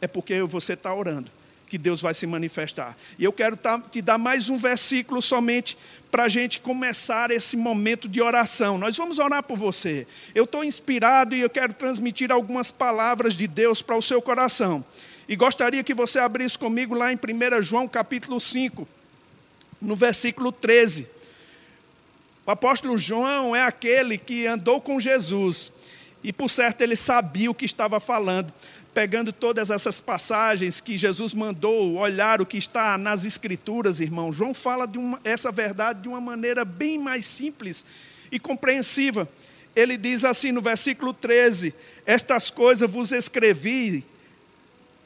é 0.00 0.06
porque 0.06 0.42
você 0.42 0.74
está 0.74 0.94
orando 0.94 1.30
que 1.68 1.76
Deus 1.76 2.00
vai 2.00 2.14
se 2.14 2.26
manifestar. 2.26 2.96
E 3.18 3.24
eu 3.24 3.32
quero 3.32 3.56
tá, 3.56 3.80
te 3.80 4.00
dar 4.00 4.18
mais 4.18 4.48
um 4.48 4.56
versículo 4.56 5.20
somente 5.20 5.76
para 6.10 6.24
a 6.24 6.28
gente 6.28 6.60
começar 6.60 7.30
esse 7.30 7.56
momento 7.56 8.08
de 8.08 8.22
oração. 8.22 8.78
Nós 8.78 8.96
vamos 8.96 9.18
orar 9.18 9.42
por 9.42 9.58
você. 9.58 10.06
Eu 10.34 10.44
estou 10.44 10.62
inspirado 10.62 11.34
e 11.34 11.40
eu 11.40 11.50
quero 11.50 11.74
transmitir 11.74 12.30
algumas 12.30 12.70
palavras 12.70 13.34
de 13.34 13.46
Deus 13.46 13.82
para 13.82 13.96
o 13.96 14.02
seu 14.02 14.22
coração. 14.22 14.84
E 15.28 15.34
gostaria 15.34 15.82
que 15.82 15.92
você 15.92 16.20
abrisse 16.20 16.56
comigo 16.56 16.94
lá 16.94 17.12
em 17.12 17.16
1 17.16 17.62
João 17.62 17.88
capítulo 17.88 18.40
5, 18.40 18.86
no 19.80 19.96
versículo 19.96 20.52
13. 20.52 21.08
O 22.46 22.50
apóstolo 22.50 22.96
João 22.96 23.56
é 23.56 23.62
aquele 23.62 24.16
que 24.16 24.46
andou 24.46 24.80
com 24.80 25.00
Jesus. 25.00 25.72
E 26.22 26.32
por 26.32 26.48
certo 26.48 26.80
ele 26.82 26.96
sabia 26.96 27.50
o 27.50 27.54
que 27.54 27.64
estava 27.64 27.98
falando 28.00 28.52
pegando 28.96 29.30
todas 29.30 29.68
essas 29.70 30.00
passagens 30.00 30.80
que 30.80 30.96
Jesus 30.96 31.34
mandou 31.34 31.96
olhar 31.96 32.40
o 32.40 32.46
que 32.46 32.56
está 32.56 32.96
nas 32.96 33.26
Escrituras, 33.26 34.00
irmão, 34.00 34.32
João 34.32 34.54
fala 34.54 34.88
de 34.88 34.96
uma, 34.96 35.20
essa 35.22 35.52
verdade 35.52 36.00
de 36.00 36.08
uma 36.08 36.18
maneira 36.18 36.64
bem 36.64 36.98
mais 36.98 37.26
simples 37.26 37.84
e 38.32 38.40
compreensiva. 38.40 39.28
Ele 39.76 39.98
diz 39.98 40.24
assim 40.24 40.50
no 40.50 40.62
versículo 40.62 41.12
13: 41.12 41.74
Estas 42.06 42.50
coisas 42.50 42.90
vos 42.90 43.12
escrevi 43.12 44.02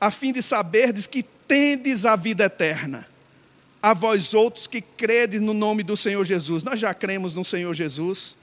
a 0.00 0.08
fim 0.08 0.32
de 0.32 0.40
saberdes 0.40 1.08
que 1.08 1.24
tendes 1.24 2.04
a 2.04 2.14
vida 2.14 2.44
eterna. 2.44 3.08
A 3.82 3.92
vós 3.92 4.34
outros 4.34 4.68
que 4.68 4.80
credes 4.80 5.40
no 5.40 5.52
nome 5.52 5.82
do 5.82 5.96
Senhor 5.96 6.24
Jesus. 6.24 6.62
Nós 6.62 6.78
já 6.78 6.94
cremos 6.94 7.34
no 7.34 7.44
Senhor 7.44 7.74
Jesus, 7.74 8.36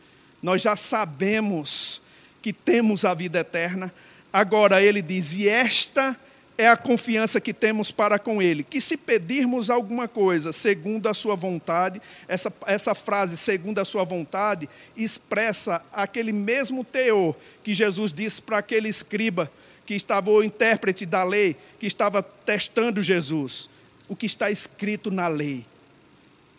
nós 0.43 0.61
já 0.61 0.75
sabemos 0.75 2.01
que 2.41 2.51
temos 2.51 3.05
a 3.05 3.13
vida 3.13 3.39
eterna. 3.39 3.93
Agora 4.31 4.81
ele 4.81 5.01
diz: 5.01 5.33
E 5.33 5.47
esta 5.47 6.17
é 6.57 6.67
a 6.67 6.75
confiança 6.75 7.39
que 7.39 7.53
temos 7.53 7.91
para 7.91 8.17
com 8.17 8.41
Ele, 8.41 8.63
que 8.63 8.81
se 8.81 8.97
pedirmos 8.97 9.69
alguma 9.69 10.07
coisa 10.07 10.51
segundo 10.51 11.07
a 11.07 11.13
Sua 11.13 11.35
vontade, 11.35 12.01
essa, 12.27 12.51
essa 12.65 12.95
frase, 12.95 13.37
segundo 13.37 13.79
a 13.79 13.85
Sua 13.85 14.03
vontade, 14.03 14.67
expressa 14.95 15.85
aquele 15.93 16.33
mesmo 16.33 16.83
teor 16.83 17.35
que 17.63 17.73
Jesus 17.73 18.11
disse 18.11 18.41
para 18.41 18.57
aquele 18.57 18.89
escriba, 18.89 19.51
que 19.85 19.93
estava 19.93 20.31
o 20.31 20.43
intérprete 20.43 21.05
da 21.05 21.23
lei, 21.23 21.55
que 21.79 21.85
estava 21.85 22.21
testando 22.21 23.01
Jesus. 23.01 23.69
O 24.09 24.15
que 24.15 24.25
está 24.25 24.49
escrito 24.49 25.11
na 25.11 25.27
lei. 25.27 25.65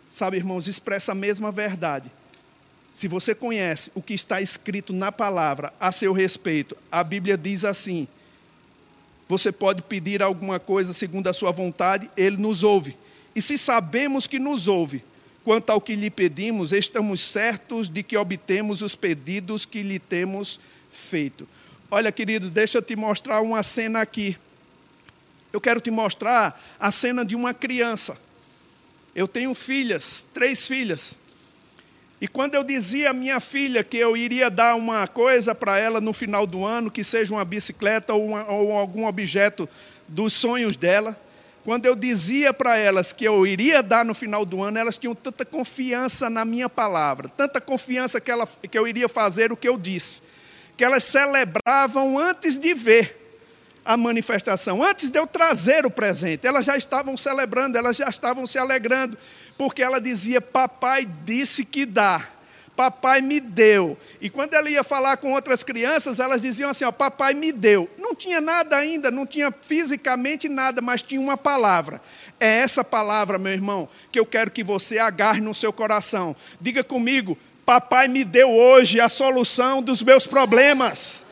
Sabe, 0.09 0.37
irmãos, 0.37 0.67
expressa 0.67 1.11
a 1.11 1.15
mesma 1.15 1.51
verdade. 1.51 2.11
Se 2.99 3.07
você 3.07 3.33
conhece 3.33 3.91
o 3.95 4.01
que 4.01 4.13
está 4.13 4.41
escrito 4.41 4.91
na 4.91 5.09
palavra 5.09 5.73
a 5.79 5.89
seu 5.89 6.11
respeito, 6.11 6.75
a 6.91 7.01
Bíblia 7.01 7.37
diz 7.37 7.63
assim: 7.63 8.09
você 9.25 9.53
pode 9.53 9.81
pedir 9.83 10.21
alguma 10.21 10.59
coisa 10.59 10.93
segundo 10.93 11.29
a 11.29 11.31
sua 11.31 11.49
vontade, 11.49 12.11
ele 12.17 12.35
nos 12.35 12.61
ouve. 12.61 12.97
E 13.33 13.41
se 13.41 13.57
sabemos 13.57 14.27
que 14.27 14.37
nos 14.37 14.67
ouve, 14.67 15.01
quanto 15.45 15.69
ao 15.69 15.79
que 15.79 15.95
lhe 15.95 16.09
pedimos, 16.09 16.73
estamos 16.73 17.21
certos 17.21 17.87
de 17.87 18.03
que 18.03 18.17
obtemos 18.17 18.81
os 18.81 18.95
pedidos 18.95 19.65
que 19.65 19.81
lhe 19.81 19.97
temos 19.97 20.59
feito. 20.91 21.47
Olha, 21.89 22.11
queridos, 22.11 22.51
deixa 22.51 22.79
eu 22.79 22.81
te 22.81 22.97
mostrar 22.97 23.39
uma 23.39 23.63
cena 23.63 24.01
aqui. 24.01 24.37
Eu 25.53 25.61
quero 25.61 25.79
te 25.79 25.89
mostrar 25.89 26.61
a 26.77 26.91
cena 26.91 27.23
de 27.23 27.33
uma 27.33 27.53
criança. 27.53 28.17
Eu 29.15 29.25
tenho 29.25 29.55
filhas, 29.55 30.27
três 30.33 30.67
filhas. 30.67 31.17
E 32.21 32.27
quando 32.27 32.55
eu 32.55 32.63
dizia 32.63 33.11
à 33.11 33.13
minha 33.13 33.39
filha 33.39 33.83
que 33.83 33.97
eu 33.97 34.17
iria 34.17 34.49
dar 34.49 34.75
uma 34.75 35.07
coisa 35.07 35.55
para 35.55 35.77
ela 35.77 36.01
no 36.01 36.11
final 36.11 36.45
do 36.45 36.65
ano, 36.65 36.91
que 36.91 37.03
seja 37.03 37.33
uma 37.33 37.45
bicicleta 37.45 38.13
ou, 38.13 38.27
uma, 38.27 38.45
ou 38.51 38.73
algum 38.73 39.07
objeto 39.07 39.69
dos 40.05 40.33
sonhos 40.33 40.75
dela, 40.75 41.17
quando 41.63 41.85
eu 41.85 41.95
dizia 41.95 42.53
para 42.53 42.77
elas 42.77 43.13
que 43.13 43.23
eu 43.23 43.47
iria 43.47 43.81
dar 43.81 44.03
no 44.03 44.13
final 44.13 44.45
do 44.45 44.61
ano, 44.61 44.77
elas 44.77 44.97
tinham 44.97 45.15
tanta 45.15 45.45
confiança 45.45 46.29
na 46.29 46.43
minha 46.43 46.67
palavra, 46.67 47.29
tanta 47.29 47.61
confiança 47.61 48.19
que, 48.19 48.31
ela, 48.31 48.47
que 48.69 48.77
eu 48.77 48.87
iria 48.87 49.07
fazer 49.07 49.51
o 49.51 49.57
que 49.57 49.69
eu 49.69 49.77
disse, 49.77 50.21
que 50.75 50.83
elas 50.83 51.03
celebravam 51.03 52.17
antes 52.17 52.57
de 52.57 52.73
ver 52.73 53.18
a 53.89 53.97
manifestação, 53.97 54.83
antes 54.83 55.09
de 55.09 55.17
eu 55.17 55.25
trazer 55.25 55.83
o 55.83 55.89
presente, 55.89 56.45
elas 56.45 56.63
já 56.63 56.77
estavam 56.77 57.17
celebrando, 57.17 57.75
elas 57.75 57.97
já 57.97 58.07
estavam 58.07 58.45
se 58.45 58.59
alegrando, 58.59 59.17
porque 59.57 59.81
ela 59.81 59.99
dizia: 59.99 60.39
Papai 60.39 61.07
disse 61.25 61.65
que 61.65 61.87
dá, 61.87 62.23
papai 62.75 63.19
me 63.19 63.39
deu. 63.39 63.97
E 64.21 64.29
quando 64.29 64.53
ela 64.53 64.69
ia 64.69 64.83
falar 64.83 65.17
com 65.17 65.33
outras 65.33 65.63
crianças, 65.63 66.19
elas 66.19 66.43
diziam 66.43 66.69
assim: 66.69 66.85
ó, 66.85 66.91
Papai 66.91 67.33
me 67.33 67.51
deu. 67.51 67.89
Não 67.97 68.13
tinha 68.13 68.39
nada 68.39 68.77
ainda, 68.77 69.09
não 69.09 69.25
tinha 69.25 69.51
fisicamente 69.65 70.47
nada, 70.47 70.83
mas 70.83 71.01
tinha 71.01 71.19
uma 71.19 71.35
palavra. 71.35 71.99
É 72.39 72.59
essa 72.59 72.83
palavra, 72.83 73.39
meu 73.39 73.53
irmão, 73.53 73.89
que 74.11 74.19
eu 74.19 74.25
quero 74.25 74.51
que 74.51 74.63
você 74.63 74.99
agarre 74.99 75.41
no 75.41 75.55
seu 75.55 75.73
coração. 75.73 76.35
Diga 76.61 76.83
comigo: 76.83 77.35
Papai 77.65 78.07
me 78.07 78.23
deu 78.23 78.51
hoje 78.51 79.01
a 79.01 79.09
solução 79.09 79.81
dos 79.81 80.03
meus 80.03 80.27
problemas 80.27 81.25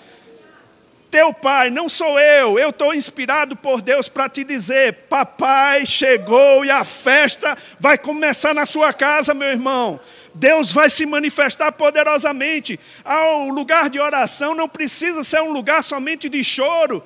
teu 1.10 1.34
pai, 1.34 1.70
não 1.70 1.88
sou 1.88 2.20
eu. 2.20 2.60
Eu 2.60 2.70
estou 2.70 2.94
inspirado 2.94 3.56
por 3.56 3.82
Deus 3.82 4.10
para 4.10 4.30
te 4.30 4.44
dizer: 4.44 4.94
papai 5.10 5.86
chegou 5.86 6.66
e 6.66 6.72
a 6.72 6.84
festa 6.84 7.58
vai 7.80 7.98
começar 7.98 8.54
na 8.54 8.66
sua 8.66 8.94
casa, 8.94 9.34
meu 9.34 9.48
irmão. 9.48 10.00
Deus 10.34 10.72
vai 10.72 10.90
se 10.90 11.06
manifestar 11.06 11.72
poderosamente. 11.72 12.80
Ao 13.04 13.50
lugar 13.50 13.90
de 13.90 14.00
oração 14.00 14.54
não 14.54 14.70
precisa 14.70 15.24
ser 15.24 15.42
um 15.42 15.52
lugar 15.52 15.84
somente 15.84 16.30
de 16.30 16.44
choro. 16.44 17.04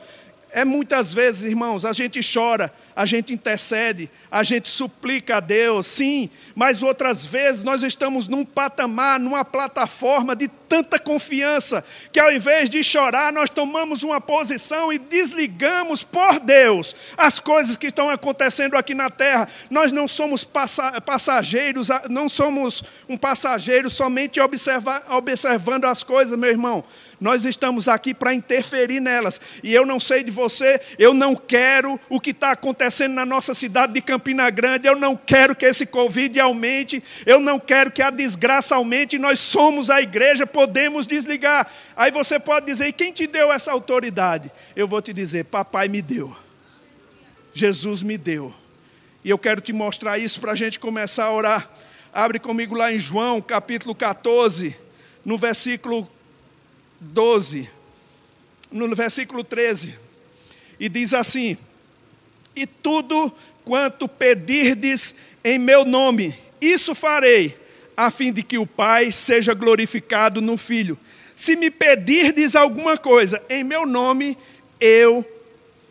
É 0.53 0.65
muitas 0.65 1.13
vezes, 1.13 1.45
irmãos, 1.45 1.85
a 1.85 1.93
gente 1.93 2.19
chora, 2.21 2.73
a 2.93 3.05
gente 3.05 3.31
intercede, 3.31 4.11
a 4.29 4.43
gente 4.43 4.67
suplica 4.67 5.37
a 5.37 5.39
Deus, 5.39 5.87
sim, 5.87 6.29
mas 6.53 6.83
outras 6.83 7.25
vezes 7.25 7.63
nós 7.63 7.83
estamos 7.83 8.27
num 8.27 8.43
patamar, 8.43 9.17
numa 9.17 9.45
plataforma 9.45 10.35
de 10.35 10.49
tanta 10.67 10.99
confiança, 10.99 11.83
que 12.11 12.19
ao 12.19 12.31
invés 12.33 12.69
de 12.69 12.83
chorar, 12.83 13.31
nós 13.31 13.49
tomamos 13.49 14.03
uma 14.03 14.19
posição 14.19 14.91
e 14.91 14.99
desligamos 14.99 16.03
por 16.03 16.37
Deus 16.41 16.95
as 17.17 17.39
coisas 17.39 17.77
que 17.77 17.87
estão 17.87 18.09
acontecendo 18.09 18.75
aqui 18.75 18.93
na 18.93 19.09
terra. 19.09 19.47
Nós 19.69 19.93
não 19.93 20.05
somos 20.05 20.43
passageiros, 21.05 21.87
não 22.09 22.27
somos 22.27 22.83
um 23.07 23.15
passageiro 23.15 23.89
somente 23.89 24.39
observando 24.41 25.85
as 25.85 26.03
coisas, 26.03 26.37
meu 26.37 26.49
irmão 26.49 26.83
nós 27.21 27.45
estamos 27.45 27.87
aqui 27.87 28.15
para 28.15 28.33
interferir 28.33 28.99
nelas. 28.99 29.39
E 29.63 29.71
eu 29.71 29.85
não 29.85 29.99
sei 29.99 30.23
de 30.23 30.31
você, 30.31 30.81
eu 30.97 31.13
não 31.13 31.35
quero 31.35 31.99
o 32.09 32.19
que 32.19 32.31
está 32.31 32.51
acontecendo 32.51 33.13
na 33.13 33.27
nossa 33.27 33.53
cidade 33.53 33.93
de 33.93 34.01
Campina 34.01 34.49
Grande, 34.49 34.87
eu 34.87 34.95
não 34.95 35.15
quero 35.15 35.55
que 35.55 35.63
esse 35.63 35.85
Covid 35.85 36.39
aumente, 36.39 37.01
eu 37.23 37.39
não 37.39 37.59
quero 37.59 37.91
que 37.91 38.01
a 38.01 38.09
desgraça 38.09 38.75
aumente, 38.75 39.19
nós 39.19 39.39
somos 39.39 39.91
a 39.91 40.01
igreja, 40.01 40.47
podemos 40.47 41.05
desligar. 41.05 41.71
Aí 41.95 42.09
você 42.09 42.39
pode 42.39 42.65
dizer, 42.65 42.87
e 42.87 42.93
quem 42.93 43.13
te 43.13 43.27
deu 43.27 43.53
essa 43.53 43.71
autoridade? 43.71 44.51
Eu 44.75 44.87
vou 44.87 44.99
te 44.99 45.13
dizer, 45.13 45.45
papai 45.45 45.87
me 45.87 46.01
deu. 46.01 46.35
Jesus 47.53 48.01
me 48.01 48.17
deu. 48.17 48.51
E 49.23 49.29
eu 49.29 49.37
quero 49.37 49.61
te 49.61 49.71
mostrar 49.71 50.17
isso 50.17 50.41
para 50.41 50.53
a 50.53 50.55
gente 50.55 50.79
começar 50.79 51.25
a 51.25 51.31
orar. 51.31 51.69
Abre 52.11 52.39
comigo 52.39 52.73
lá 52.73 52.91
em 52.91 52.97
João, 52.97 53.39
capítulo 53.39 53.93
14, 53.93 54.75
no 55.23 55.37
versículo 55.37 56.09
12, 57.01 57.67
no 58.71 58.95
versículo 58.95 59.43
13. 59.43 59.95
E 60.79 60.87
diz 60.87 61.13
assim: 61.13 61.57
E 62.55 62.67
tudo 62.67 63.33
quanto 63.65 64.07
pedirdes 64.07 65.15
em 65.43 65.57
meu 65.57 65.83
nome, 65.83 66.37
isso 66.61 66.93
farei, 66.93 67.57
a 67.97 68.11
fim 68.11 68.31
de 68.31 68.43
que 68.43 68.59
o 68.59 68.67
Pai 68.67 69.11
seja 69.11 69.53
glorificado 69.55 70.39
no 70.39 70.57
Filho. 70.57 70.97
Se 71.35 71.55
me 71.55 71.71
pedirdes 71.71 72.55
alguma 72.55 72.97
coisa 72.97 73.41
em 73.49 73.63
meu 73.63 73.85
nome, 73.85 74.37
eu 74.79 75.25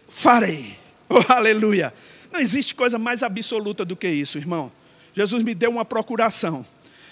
farei. 0.09 0.79
Oh, 1.12 1.33
aleluia! 1.33 1.93
Não 2.33 2.38
existe 2.38 2.73
coisa 2.73 2.97
mais 2.97 3.25
absoluta 3.25 3.85
do 3.85 3.97
que 3.97 4.07
isso, 4.07 4.38
irmão. 4.38 4.71
Jesus 5.12 5.43
me 5.43 5.57
deu 5.57 5.71
uma 5.71 5.85
procuração. 5.85 6.64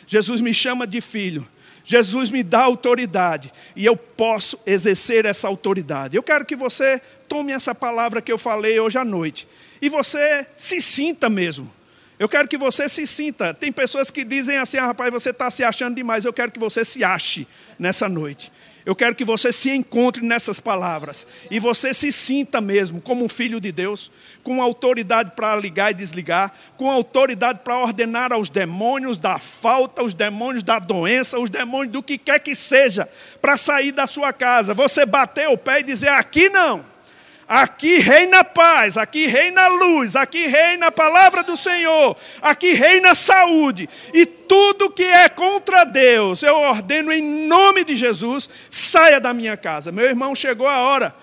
Jesus 0.07 0.41
me 0.41 0.55
chama 0.55 0.87
de 0.87 1.01
filho. 1.01 1.45
Jesus 1.91 2.31
me 2.31 2.43
dá 2.43 2.61
autoridade 2.61 3.51
e 3.75 3.87
eu 3.87 3.97
posso 3.97 4.61
exercer 4.67 5.25
essa 5.25 5.49
autoridade. 5.49 6.19
Eu 6.19 6.23
quero 6.23 6.45
que 6.45 6.55
você 6.55 7.01
tome 7.27 7.51
essa 7.51 7.75
palavra 7.75 8.21
que 8.21 8.31
eu 8.31 8.37
falei 8.37 8.79
hoje 8.79 8.99
à 8.99 9.05
noite 9.07 9.49
e 9.81 9.89
você 9.89 10.47
se 10.55 10.83
sinta 10.83 11.31
mesmo. 11.31 11.73
Eu 12.19 12.29
quero 12.29 12.47
que 12.47 12.59
você 12.59 12.91
se 12.91 13.07
sinta. 13.07 13.55
Tem 13.55 13.73
pessoas 13.73 14.11
que 14.11 14.23
dizem 14.23 14.59
assim: 14.59 14.77
ah, 14.77 14.89
rapaz, 14.89 15.11
você 15.11 15.31
está 15.31 15.51
se 15.51 15.65
achando 15.65 15.95
demais. 15.95 16.27
Eu 16.27 16.33
quero 16.33 16.53
que 16.53 16.59
você 16.59 16.85
se 16.85 17.03
ache 17.03 17.49
nessa 17.79 18.07
noite. 18.07 18.53
Eu 18.89 18.97
quero 18.97 19.15
que 19.15 19.23
você 19.23 19.53
se 19.53 19.69
encontre 19.69 20.25
nessas 20.25 20.59
palavras 20.59 21.27
e 21.51 21.61
você 21.61 21.93
se 21.93 22.11
sinta 22.11 22.59
mesmo 22.59 23.03
como 23.03 23.23
um 23.23 23.29
filho 23.29 23.61
de 23.61 23.71
Deus, 23.71 24.11
com 24.43 24.63
autoridade 24.63 25.33
para 25.37 25.55
ligar 25.57 25.91
e 25.91 25.95
desligar, 25.95 26.51
com 26.75 26.91
autoridade 26.91 27.61
para 27.63 27.77
ordenar 27.77 28.33
aos 28.33 28.49
demônios 28.49 29.19
da 29.19 29.39
falta, 29.39 30.03
os 30.03 30.15
demônios 30.15 30.63
da 30.63 30.79
doença, 30.79 31.39
os 31.39 31.51
demônios 31.51 31.93
do 31.93 32.03
que 32.03 32.17
quer 32.17 32.39
que 32.39 32.55
seja, 32.55 33.07
para 33.43 33.59
sair 33.59 33.93
da 33.93 34.07
sua 34.07 34.33
casa. 34.33 34.73
Você 34.73 35.05
bater 35.05 35.49
o 35.49 35.59
pé 35.59 35.81
e 35.81 35.83
dizer: 35.83 36.09
aqui 36.09 36.49
não. 36.49 36.83
Aqui 37.49 37.99
reina 37.99 38.45
paz, 38.45 38.99
aqui 38.99 39.27
reina 39.27 39.67
luz, 39.69 40.15
aqui 40.15 40.47
reina 40.47 40.89
a 40.89 40.93
palavra 40.93 41.43
do 41.43 41.57
Senhor, 41.57 42.15
aqui 42.43 42.75
reina 42.75 43.15
saúde. 43.15 43.89
E 44.13 44.27
tudo 44.27 44.91
que 44.91 45.05
é 45.05 45.31
contra 45.31 45.85
Deus, 45.85 46.43
eu 46.43 46.57
ordeno 46.57 47.11
em 47.11 47.47
nome 47.47 47.85
de 47.85 47.97
Jesus, 47.97 48.51
saia 48.71 49.19
da 49.19 49.33
minha 49.33 49.57
casa. 49.57 49.91
Meu 49.91 50.05
irmão, 50.05 50.37
chegou 50.37 50.69
a 50.69 50.81
hora. 50.81 51.15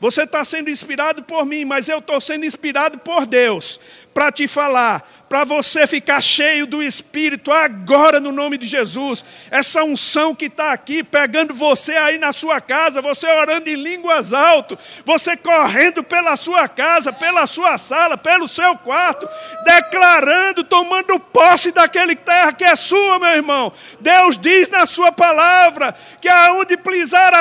Você 0.00 0.22
está 0.22 0.44
sendo 0.44 0.70
inspirado 0.70 1.24
por 1.24 1.44
mim, 1.44 1.64
mas 1.64 1.88
eu 1.88 1.98
estou 1.98 2.20
sendo 2.20 2.44
inspirado 2.44 2.98
por 2.98 3.26
Deus 3.26 3.80
para 4.14 4.30
te 4.30 4.46
falar, 4.46 5.02
para 5.28 5.44
você 5.44 5.86
ficar 5.88 6.22
cheio 6.22 6.66
do 6.66 6.80
Espírito 6.80 7.50
agora 7.50 8.20
no 8.20 8.30
nome 8.30 8.56
de 8.56 8.68
Jesus. 8.68 9.24
Essa 9.50 9.82
unção 9.82 10.32
que 10.32 10.44
está 10.44 10.72
aqui, 10.72 11.02
pegando 11.02 11.52
você 11.52 11.92
aí 11.96 12.16
na 12.18 12.32
sua 12.32 12.60
casa, 12.60 13.02
você 13.02 13.26
orando 13.26 13.68
em 13.68 13.74
línguas 13.74 14.32
alto, 14.32 14.78
você 15.04 15.36
correndo 15.36 16.04
pela 16.04 16.36
sua 16.36 16.68
casa, 16.68 17.12
pela 17.12 17.46
sua 17.46 17.76
sala, 17.76 18.16
pelo 18.16 18.46
seu 18.46 18.76
quarto, 18.78 19.28
declarando, 19.64 20.62
tomando 20.62 21.18
posse 21.18 21.72
daquele 21.72 22.14
terra 22.14 22.52
que 22.52 22.62
é 22.62 22.76
sua, 22.76 23.18
meu 23.18 23.30
irmão. 23.30 23.72
Deus 24.00 24.38
diz 24.38 24.70
na 24.70 24.86
sua 24.86 25.10
palavra 25.10 25.92
que 26.20 26.28
aonde 26.28 26.76
pisar 26.76 27.32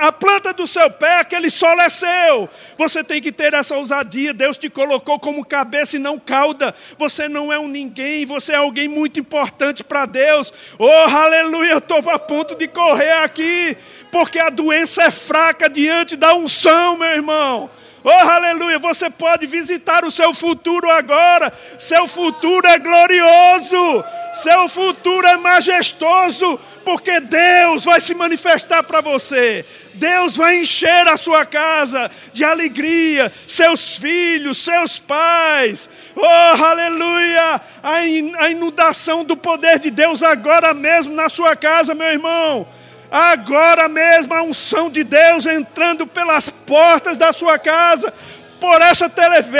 a 0.00 0.12
planta 0.12 0.52
do 0.52 0.66
seu 0.66 0.88
pé, 0.90 1.20
aquele 1.20 1.50
solo 1.50 1.80
é 1.80 1.88
seu. 1.88 2.48
Você 2.78 3.02
tem 3.02 3.20
que 3.20 3.32
ter 3.32 3.52
essa 3.54 3.74
ousadia. 3.74 4.32
Deus 4.32 4.56
te 4.56 4.70
colocou 4.70 5.18
como 5.18 5.44
cabeça 5.44 5.96
e 5.96 5.98
não 5.98 6.11
cauda. 6.18 6.74
Você 6.98 7.28
não 7.28 7.52
é 7.52 7.58
um 7.58 7.68
ninguém, 7.68 8.24
você 8.26 8.52
é 8.52 8.56
alguém 8.56 8.88
muito 8.88 9.18
importante 9.18 9.82
para 9.84 10.06
Deus. 10.06 10.52
Oh, 10.78 10.86
aleluia, 10.86 11.72
eu 11.72 11.78
estou 11.78 11.98
a 12.10 12.18
ponto 12.18 12.54
de 12.54 12.68
correr 12.68 13.12
aqui, 13.22 13.76
porque 14.10 14.38
a 14.38 14.50
doença 14.50 15.04
é 15.04 15.10
fraca 15.10 15.68
diante 15.68 16.16
da 16.16 16.34
unção, 16.34 16.98
meu 16.98 17.10
irmão. 17.10 17.70
Oh, 18.04 18.10
aleluia! 18.10 18.78
Você 18.80 19.08
pode 19.08 19.46
visitar 19.46 20.04
o 20.04 20.10
seu 20.10 20.34
futuro 20.34 20.90
agora. 20.90 21.52
Seu 21.78 22.08
futuro 22.08 22.66
é 22.66 22.78
glorioso. 22.78 24.04
Seu 24.32 24.68
futuro 24.68 25.26
é 25.26 25.36
majestoso, 25.36 26.58
porque 26.84 27.20
Deus 27.20 27.84
vai 27.84 28.00
se 28.00 28.14
manifestar 28.14 28.82
para 28.82 29.00
você. 29.00 29.64
Deus 29.94 30.36
vai 30.36 30.56
encher 30.56 31.06
a 31.06 31.18
sua 31.18 31.44
casa 31.44 32.10
de 32.32 32.42
alegria, 32.42 33.30
seus 33.46 33.98
filhos, 33.98 34.56
seus 34.56 34.98
pais. 34.98 35.88
Oh, 36.16 36.64
aleluia! 36.64 37.60
A 37.82 38.48
inundação 38.48 39.22
do 39.22 39.36
poder 39.36 39.78
de 39.78 39.90
Deus 39.90 40.22
agora 40.22 40.72
mesmo 40.72 41.14
na 41.14 41.28
sua 41.28 41.54
casa, 41.54 41.94
meu 41.94 42.08
irmão. 42.08 42.66
Agora 43.12 43.90
mesmo 43.90 44.32
a 44.32 44.42
unção 44.42 44.88
de 44.88 45.04
Deus 45.04 45.44
entrando 45.44 46.06
pelas 46.06 46.48
portas 46.48 47.18
da 47.18 47.30
sua 47.30 47.58
casa, 47.58 48.10
por 48.58 48.80
essa 48.80 49.06
TV. 49.06 49.58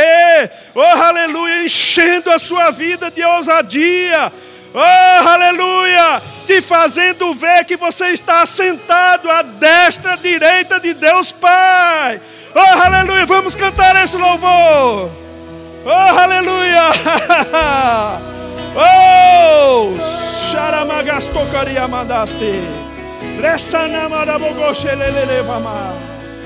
Oh, 0.75 0.81
aleluia! 0.81 1.63
Enchendo 1.63 2.31
a 2.31 2.39
sua 2.39 2.71
vida 2.71 3.11
de 3.11 3.23
ousadia. 3.23 4.33
Oh, 4.73 5.29
aleluia! 5.29 6.23
Te 6.47 6.63
fazendo 6.63 7.35
ver 7.35 7.67
que 7.67 7.77
você 7.77 8.09
está 8.09 8.47
sentado 8.47 9.31
à 9.31 9.43
destra 9.43 10.17
direita 10.17 10.81
de 10.81 10.95
Deus 10.95 11.31
Pai. 11.31 12.23
Oh, 12.55 12.83
aleluia! 12.83 13.27
Vamos 13.27 13.55
cantar 13.55 14.03
esse 14.03 14.17
louvor. 14.17 15.11
Oh, 15.85 16.19
aleluia! 16.19 16.85
oh, 18.79 19.95
Sharamagastokaria 20.51 21.87
mandaste. 21.87 22.82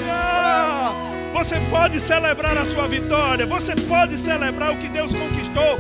Ah, 0.09 0.93
você 1.33 1.61
pode 1.71 2.01
celebrar 2.01 2.57
a 2.57 2.65
sua 2.65 2.89
vitória, 2.89 3.47
você 3.47 3.75
pode 3.75 4.17
celebrar 4.17 4.73
o 4.73 4.77
que 4.77 4.89
Deus 4.89 5.13
conquistou 5.15 5.76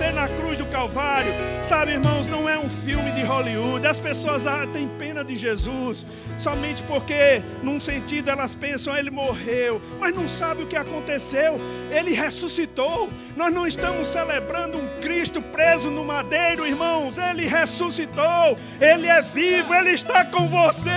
você 0.00 0.12
na 0.12 0.26
cruz 0.28 0.56
do 0.56 0.64
Calvário. 0.64 1.34
Sabe, 1.60 1.92
irmãos, 1.92 2.26
não 2.26 2.48
é 2.48 2.58
um 2.58 2.70
filme 2.70 3.12
de 3.12 3.22
Hollywood. 3.22 3.86
As 3.86 4.00
pessoas 4.00 4.46
ah, 4.46 4.66
têm 4.66 4.88
pena 4.88 5.22
de 5.22 5.36
Jesus 5.36 6.06
somente 6.38 6.82
porque, 6.84 7.42
num 7.62 7.78
sentido, 7.78 8.30
elas 8.30 8.54
pensam 8.54 8.96
ele 8.96 9.10
morreu, 9.10 9.78
mas 10.00 10.14
não 10.14 10.26
sabe 10.26 10.62
o 10.62 10.66
que 10.66 10.74
aconteceu. 10.76 11.60
Ele 11.90 12.12
ressuscitou. 12.12 13.10
Nós 13.36 13.52
não 13.52 13.66
estamos 13.66 14.08
celebrando 14.08 14.78
um 14.78 14.88
Cristo 15.02 15.42
preso 15.42 15.90
no 15.90 16.02
madeiro, 16.02 16.66
irmãos. 16.66 17.18
Ele 17.18 17.46
ressuscitou. 17.46 18.56
Ele 18.80 19.06
é 19.06 19.20
vivo. 19.20 19.74
Ele 19.74 19.90
está 19.90 20.24
com 20.24 20.48
você. 20.48 20.90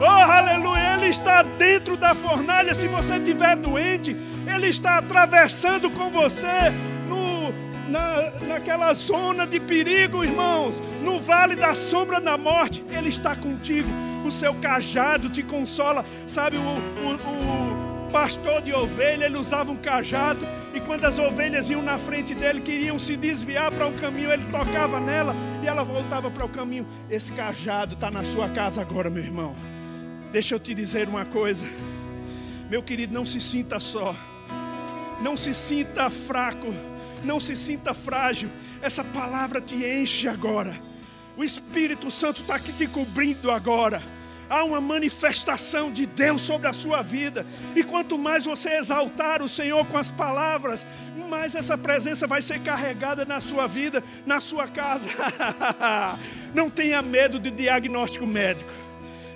Oh, 0.00 0.06
aleluia! 0.06 0.94
Ele 0.94 1.08
está 1.08 1.42
dentro 1.42 1.98
da 1.98 2.14
fornalha. 2.14 2.74
Se 2.74 2.88
você 2.88 3.16
estiver 3.16 3.56
doente, 3.56 4.16
Ele 4.46 4.68
está 4.68 4.96
atravessando 4.96 5.90
com 5.90 6.10
você 6.10 6.72
naquela 8.46 8.92
zona 8.94 9.46
de 9.46 9.60
perigo, 9.60 10.24
irmãos, 10.24 10.80
no 11.02 11.20
vale 11.20 11.56
da 11.56 11.74
sombra 11.74 12.20
da 12.20 12.36
morte, 12.36 12.84
Ele 12.90 13.08
está 13.08 13.34
contigo. 13.34 13.88
O 14.24 14.30
seu 14.30 14.54
cajado 14.54 15.28
te 15.28 15.42
consola. 15.42 16.04
Sabe, 16.26 16.56
o, 16.56 16.60
o, 16.60 18.08
o 18.08 18.10
pastor 18.12 18.60
de 18.60 18.72
ovelha, 18.72 19.24
ele 19.24 19.38
usava 19.38 19.72
um 19.72 19.76
cajado, 19.76 20.46
e 20.74 20.80
quando 20.80 21.06
as 21.06 21.18
ovelhas 21.18 21.70
iam 21.70 21.82
na 21.82 21.98
frente 21.98 22.34
dele, 22.34 22.60
queriam 22.60 22.98
se 22.98 23.16
desviar 23.16 23.72
para 23.72 23.88
o 23.88 23.94
caminho, 23.94 24.30
ele 24.30 24.44
tocava 24.44 25.00
nela 25.00 25.34
e 25.62 25.66
ela 25.66 25.82
voltava 25.82 26.30
para 26.30 26.44
o 26.44 26.48
caminho. 26.48 26.86
Esse 27.08 27.32
cajado 27.32 27.94
está 27.94 28.10
na 28.10 28.22
sua 28.22 28.50
casa 28.50 28.82
agora, 28.82 29.08
meu 29.08 29.24
irmão. 29.24 29.56
Deixa 30.30 30.54
eu 30.54 30.60
te 30.60 30.74
dizer 30.74 31.08
uma 31.08 31.24
coisa, 31.24 31.64
meu 32.70 32.82
querido, 32.82 33.14
não 33.14 33.24
se 33.24 33.40
sinta 33.40 33.80
só, 33.80 34.14
não 35.22 35.36
se 35.36 35.52
sinta 35.54 36.10
fraco 36.10 36.72
não 37.24 37.40
se 37.40 37.56
sinta 37.56 37.94
frágil. 37.94 38.50
Essa 38.80 39.04
palavra 39.04 39.60
te 39.60 39.76
enche 39.76 40.28
agora. 40.28 40.78
O 41.36 41.44
Espírito 41.44 42.10
Santo 42.10 42.42
está 42.42 42.56
aqui 42.56 42.72
te 42.72 42.86
cobrindo 42.86 43.50
agora. 43.50 44.02
Há 44.50 44.64
uma 44.64 44.82
manifestação 44.82 45.90
de 45.90 46.04
Deus 46.04 46.42
sobre 46.42 46.68
a 46.68 46.74
sua 46.74 47.00
vida. 47.00 47.46
E 47.74 47.82
quanto 47.82 48.18
mais 48.18 48.44
você 48.44 48.70
exaltar 48.76 49.42
o 49.42 49.48
Senhor 49.48 49.86
com 49.86 49.96
as 49.96 50.10
palavras, 50.10 50.86
mais 51.30 51.54
essa 51.54 51.78
presença 51.78 52.26
vai 52.26 52.42
ser 52.42 52.60
carregada 52.60 53.24
na 53.24 53.40
sua 53.40 53.66
vida, 53.66 54.04
na 54.26 54.40
sua 54.40 54.68
casa. 54.68 55.08
Não 56.54 56.68
tenha 56.68 57.00
medo 57.00 57.38
de 57.38 57.50
diagnóstico 57.50 58.26
médico. 58.26 58.70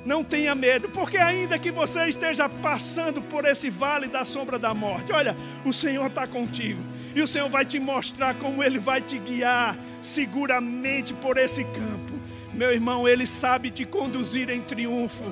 Não 0.04 0.22
tenha 0.22 0.54
medo, 0.54 0.88
porque 0.90 1.16
ainda 1.16 1.58
que 1.58 1.72
você 1.72 2.08
esteja 2.08 2.48
passando 2.48 3.20
por 3.22 3.44
esse 3.44 3.70
vale 3.70 4.06
da 4.06 4.24
sombra 4.24 4.56
da 4.56 4.72
morte, 4.72 5.12
olha, 5.12 5.36
o 5.64 5.72
Senhor 5.72 6.06
está 6.06 6.28
contigo. 6.28 6.80
E 7.16 7.22
o 7.22 7.26
Senhor 7.26 7.48
vai 7.48 7.64
te 7.64 7.78
mostrar 7.78 8.34
como 8.34 8.62
Ele 8.62 8.78
vai 8.78 9.00
te 9.00 9.18
guiar 9.18 9.74
seguramente 10.02 11.14
por 11.14 11.38
esse 11.38 11.64
campo. 11.64 12.12
Meu 12.52 12.70
irmão, 12.70 13.08
Ele 13.08 13.26
sabe 13.26 13.70
te 13.70 13.86
conduzir 13.86 14.50
em 14.50 14.60
triunfo. 14.60 15.24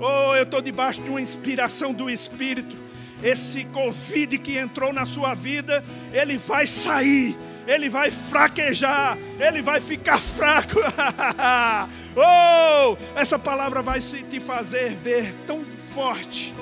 Oh, 0.00 0.34
eu 0.34 0.42
estou 0.42 0.60
debaixo 0.60 1.00
de 1.00 1.08
uma 1.08 1.20
inspiração 1.20 1.92
do 1.92 2.10
Espírito. 2.10 2.76
esse 3.22 3.64
Covid 3.66 4.36
que 4.38 4.58
entrou 4.58 4.92
na 4.92 5.06
sua 5.06 5.34
vida, 5.34 5.84
ele 6.12 6.38
vai 6.38 6.66
sair, 6.66 7.36
ele 7.66 7.88
vai 7.88 8.10
fraquejar, 8.10 9.16
ele 9.38 9.62
vai 9.62 9.80
ficar 9.80 10.18
fraco. 10.18 10.78
oh, 12.16 12.96
essa 13.16 13.38
palavra 13.38 13.80
vai 13.80 14.00
te 14.00 14.40
fazer 14.40 14.96
ver 14.96 15.34
tão 15.46 15.64
forte. 15.94 16.52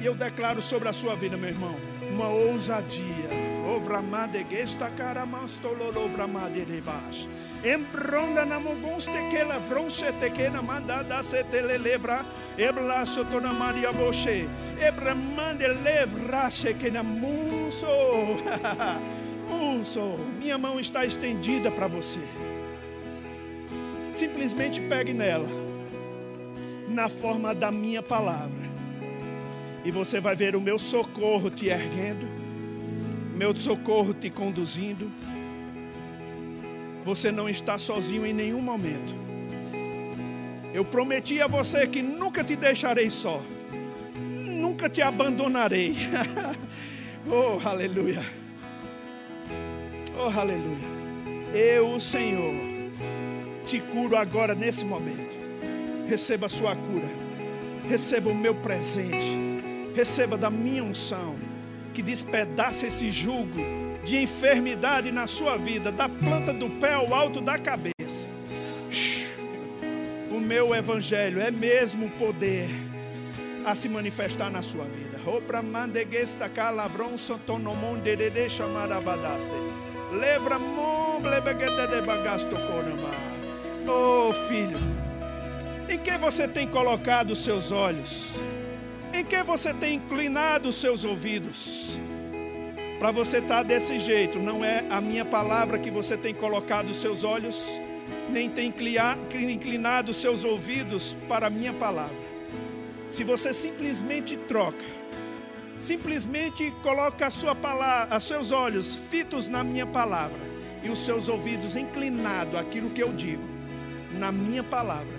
E 0.00 0.06
eu 0.06 0.14
declaro 0.14 0.62
sobre 0.62 0.88
a 0.88 0.94
sua 0.94 1.14
vida, 1.14 1.36
meu 1.36 1.50
irmão, 1.50 1.76
uma 2.10 2.28
ousadia. 2.28 3.45
Ovramade 3.66 4.46
gesta 4.48 4.90
caramastololovramade 4.90 6.64
de 6.64 6.80
baixo. 6.80 7.28
Embronda 7.64 8.44
na 8.44 8.60
mogonste 8.60 9.28
que 9.28 9.42
la 9.42 9.58
vronche 9.58 10.12
te 10.20 10.30
que 10.30 10.48
na 10.48 10.62
mandada 10.62 11.20
se 11.24 11.42
te 11.42 11.62
le 11.62 11.76
levra. 11.76 12.24
Ebla 12.56 13.04
sotona 13.04 13.52
maria 13.52 13.90
boche. 13.90 14.48
Ebra 14.80 15.16
mande 15.16 15.66
levra 15.66 16.48
che 16.48 16.74
que 16.74 16.92
na 16.92 17.02
muso. 17.02 17.88
muso. 19.50 20.16
Minha 20.38 20.56
mão 20.56 20.78
está 20.78 21.04
estendida 21.04 21.68
para 21.72 21.88
você. 21.88 22.20
Simplesmente 24.12 24.80
pegue 24.82 25.12
nela. 25.12 25.48
Na 26.88 27.08
forma 27.08 27.52
da 27.52 27.72
minha 27.72 28.02
palavra. 28.02 28.64
E 29.84 29.90
você 29.90 30.20
vai 30.20 30.36
ver 30.36 30.54
o 30.54 30.60
meu 30.60 30.78
socorro 30.78 31.50
te 31.50 31.68
erguendo. 31.68 32.45
Meu 33.36 33.54
socorro 33.54 34.14
te 34.14 34.30
conduzindo 34.30 35.10
você 37.06 37.30
não 37.30 37.48
está 37.48 37.78
sozinho 37.78 38.26
em 38.26 38.32
nenhum 38.32 38.60
momento. 38.60 39.14
Eu 40.74 40.84
prometi 40.84 41.40
a 41.40 41.46
você 41.46 41.86
que 41.86 42.02
nunca 42.02 42.42
te 42.42 42.56
deixarei 42.56 43.10
só, 43.10 43.40
nunca 44.18 44.90
te 44.90 45.00
abandonarei. 45.00 45.94
oh, 47.30 47.64
aleluia. 47.64 48.20
Oh, 50.18 50.36
aleluia. 50.36 50.96
Eu, 51.54 51.90
o 51.90 52.00
Senhor, 52.00 52.52
te 53.64 53.78
curo 53.78 54.16
agora 54.16 54.56
nesse 54.56 54.84
momento. 54.84 55.36
Receba 56.08 56.46
a 56.46 56.48
sua 56.48 56.74
cura, 56.74 57.08
receba 57.88 58.30
o 58.30 58.34
meu 58.34 58.54
presente, 58.56 59.30
receba 59.94 60.36
da 60.36 60.50
minha 60.50 60.82
unção, 60.82 61.36
que 61.96 62.02
despedaça 62.02 62.86
esse 62.86 63.10
jugo 63.10 63.58
de 64.04 64.18
enfermidade 64.18 65.10
na 65.10 65.26
sua 65.26 65.56
vida, 65.56 65.90
da 65.90 66.10
planta 66.10 66.52
do 66.52 66.68
pé 66.68 66.92
ao 66.92 67.14
alto 67.14 67.40
da 67.40 67.58
cabeça. 67.58 68.28
O 70.30 70.38
meu 70.38 70.74
evangelho 70.74 71.40
é 71.40 71.50
mesmo 71.50 72.10
poder 72.18 72.68
a 73.64 73.74
se 73.74 73.88
manifestar 73.88 74.50
na 74.50 74.60
sua 74.60 74.84
vida. 74.84 75.18
Obra 75.26 75.62
mandeguesta 75.62 76.50
calavron 76.50 77.16
santonomon 77.16 78.00
dedede 78.00 78.50
chamada 78.50 79.00
badaste. 79.00 79.56
Levra 80.12 80.58
mon 80.58 81.22
blebegede 81.22 82.02
bagasto 82.02 82.56
conama. 82.56 83.08
Oh 83.88 84.34
filho, 84.46 84.78
em 85.88 85.98
que 85.98 86.18
você 86.18 86.46
tem 86.46 86.68
colocado 86.68 87.30
os 87.30 87.42
seus 87.42 87.72
olhos? 87.72 88.34
Em 89.16 89.24
que 89.24 89.42
você 89.42 89.72
tem 89.72 89.94
inclinado 89.94 90.68
os 90.68 90.76
seus 90.76 91.02
ouvidos? 91.02 91.98
Para 92.98 93.10
você 93.10 93.38
estar 93.38 93.56
tá 93.56 93.62
desse 93.62 93.98
jeito, 93.98 94.38
não 94.38 94.62
é 94.62 94.84
a 94.90 95.00
minha 95.00 95.24
palavra 95.24 95.78
que 95.78 95.90
você 95.90 96.18
tem 96.18 96.34
colocado 96.34 96.90
os 96.90 97.00
seus 97.00 97.24
olhos, 97.24 97.80
nem 98.28 98.50
tem 98.50 98.68
inclinado 98.68 100.10
os 100.10 100.18
seus 100.18 100.44
ouvidos 100.44 101.16
para 101.30 101.46
a 101.46 101.50
minha 101.50 101.72
palavra. 101.72 102.14
Se 103.08 103.24
você 103.24 103.54
simplesmente 103.54 104.36
troca, 104.36 104.84
simplesmente 105.80 106.70
coloca 106.82 107.26
a 107.26 107.30
sua 107.30 107.54
palavra, 107.54 108.18
os 108.18 108.24
seus 108.24 108.52
olhos 108.52 108.96
fitos 109.08 109.48
na 109.48 109.64
minha 109.64 109.86
palavra 109.86 110.42
e 110.82 110.90
os 110.90 110.98
seus 110.98 111.26
ouvidos 111.30 111.74
inclinados 111.74 112.60
àquilo 112.60 112.90
que 112.90 113.02
eu 113.02 113.14
digo, 113.14 113.48
na 114.12 114.30
minha 114.30 114.62
palavra, 114.62 115.16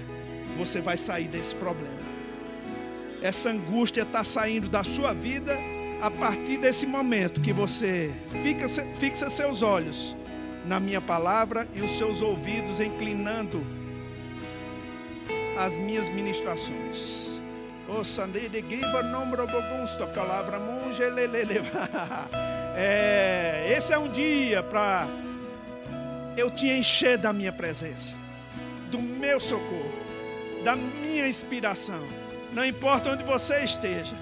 você 0.55 0.81
vai 0.81 0.99
sair 0.99 1.27
desse 1.27 1.55
problema. 1.55 2.16
Essa 3.21 3.49
angústia 3.49 4.03
está 4.03 4.23
saindo 4.23 4.69
da 4.69 4.84
sua 4.84 5.13
vida 5.13 5.58
a 6.01 6.12
partir 6.12 6.58
desse 6.58 6.86
momento 6.86 7.41
que 7.41 7.51
você 7.51 8.12
fixa, 8.99 9.30
seus 9.30 9.62
olhos 9.62 10.15
na 10.65 10.80
minha 10.80 11.01
palavra 11.01 11.67
e 11.73 11.82
os 11.82 11.91
seus 11.91 12.21
ouvidos 12.21 12.80
inclinando 12.80 13.65
as 15.58 15.75
minhas 15.75 16.10
ministrações. 16.10 17.41
É, 22.80 23.73
esse 23.75 23.91
é 23.91 23.97
um 23.97 24.08
dia 24.08 24.62
para 24.62 25.08
eu 26.38 26.51
te 26.51 26.67
encher 26.67 27.17
da 27.17 27.34
minha 27.34 27.51
presença, 27.51 28.13
do 28.91 29.01
meu 29.01 29.39
socorro, 29.39 29.91
da 30.63 30.75
minha 30.75 31.27
inspiração. 31.27 32.26
Não 32.57 32.65
importa 32.65 33.11
onde 33.11 33.23
você 33.23 33.63
esteja 33.63 34.15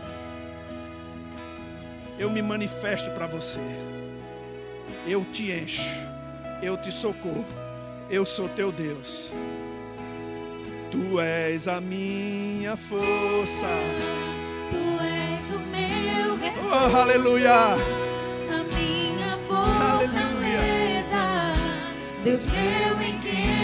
eu 2.19 2.29
me 2.29 2.41
manifesto 2.41 3.09
para 3.11 3.27
você. 3.27 3.61
Eu 5.07 5.23
te 5.31 5.53
encho, 5.53 6.05
eu 6.61 6.75
te 6.75 6.91
socorro, 6.91 7.45
eu 8.09 8.25
sou 8.25 8.49
teu 8.49 8.73
Deus. 8.73 9.31
Tu 10.91 11.17
és 11.21 11.65
a 11.69 11.79
minha 11.79 12.75
força. 12.75 13.69
Tu 14.69 15.01
és 15.01 15.51
o 15.51 15.59
meu 15.59 16.35
refúgio. 16.35 16.69
Oh, 16.69 16.97
aleluia. 16.97 17.53
A 17.53 18.63
minha 18.77 19.37
fortaleza. 19.47 20.11
Aleluia. 20.11 20.59
Deus 22.21 22.45
meu 22.47 23.01
em 23.01 23.17
quem 23.19 23.54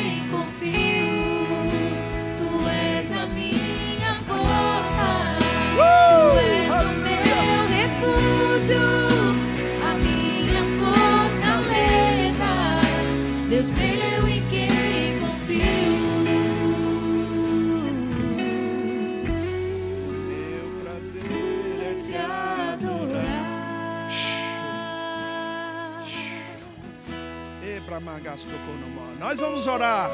Nós 29.20 29.40
vamos 29.40 29.68
orar. 29.68 30.10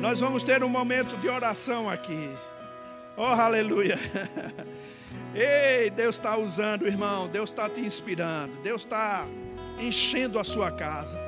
Nós 0.00 0.20
vamos 0.20 0.42
ter 0.42 0.64
um 0.64 0.68
momento 0.68 1.16
de 1.18 1.28
oração 1.28 1.88
aqui. 1.88 2.30
Oh, 3.16 3.22
aleluia. 3.22 3.98
Ei, 5.34 5.90
Deus 5.90 6.16
está 6.16 6.36
usando, 6.36 6.86
irmão. 6.86 7.28
Deus 7.28 7.50
está 7.50 7.68
te 7.68 7.80
inspirando. 7.80 8.52
Deus 8.62 8.82
está 8.82 9.26
enchendo 9.78 10.38
a 10.38 10.44
sua 10.44 10.70
casa. 10.70 11.20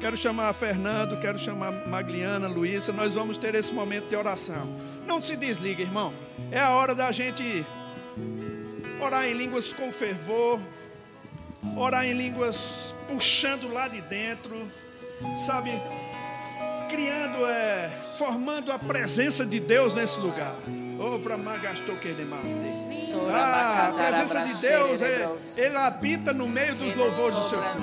Quero 0.00 0.16
chamar 0.16 0.52
Fernando, 0.52 1.18
quero 1.18 1.38
chamar 1.38 1.86
Magliana, 1.88 2.46
Luísa. 2.46 2.92
Nós 2.92 3.14
vamos 3.14 3.36
ter 3.36 3.54
esse 3.54 3.72
momento 3.72 4.08
de 4.08 4.16
oração. 4.16 4.68
Não 5.06 5.20
se 5.20 5.36
desliga, 5.36 5.82
irmão. 5.82 6.12
É 6.50 6.60
a 6.60 6.70
hora 6.70 6.94
da 6.94 7.10
gente 7.10 7.64
orar 9.00 9.26
em 9.26 9.34
línguas 9.34 9.72
com 9.72 9.90
fervor, 9.90 10.60
orar 11.74 12.04
em 12.06 12.12
línguas 12.12 12.94
puxando 13.08 13.72
lá 13.72 13.88
de 13.88 14.00
dentro, 14.02 14.70
sabe? 15.36 15.70
Criando, 16.88 17.44
é, 17.46 17.90
formando 18.16 18.70
a 18.70 18.78
presença 18.78 19.44
de 19.44 19.58
Deus 19.58 19.92
nesse 19.94 20.20
lugar. 20.20 20.54
Ah, 23.30 23.88
a 23.88 23.92
presença 23.92 24.40
de 24.42 24.54
Deus, 24.68 25.00
ele, 25.00 25.66
ele 25.66 25.76
habita 25.76 26.32
no 26.32 26.48
meio 26.48 26.74
dos 26.76 26.94
louvores 26.94 27.36
do 27.38 27.44
seu 27.44 27.58
povo. 27.58 27.80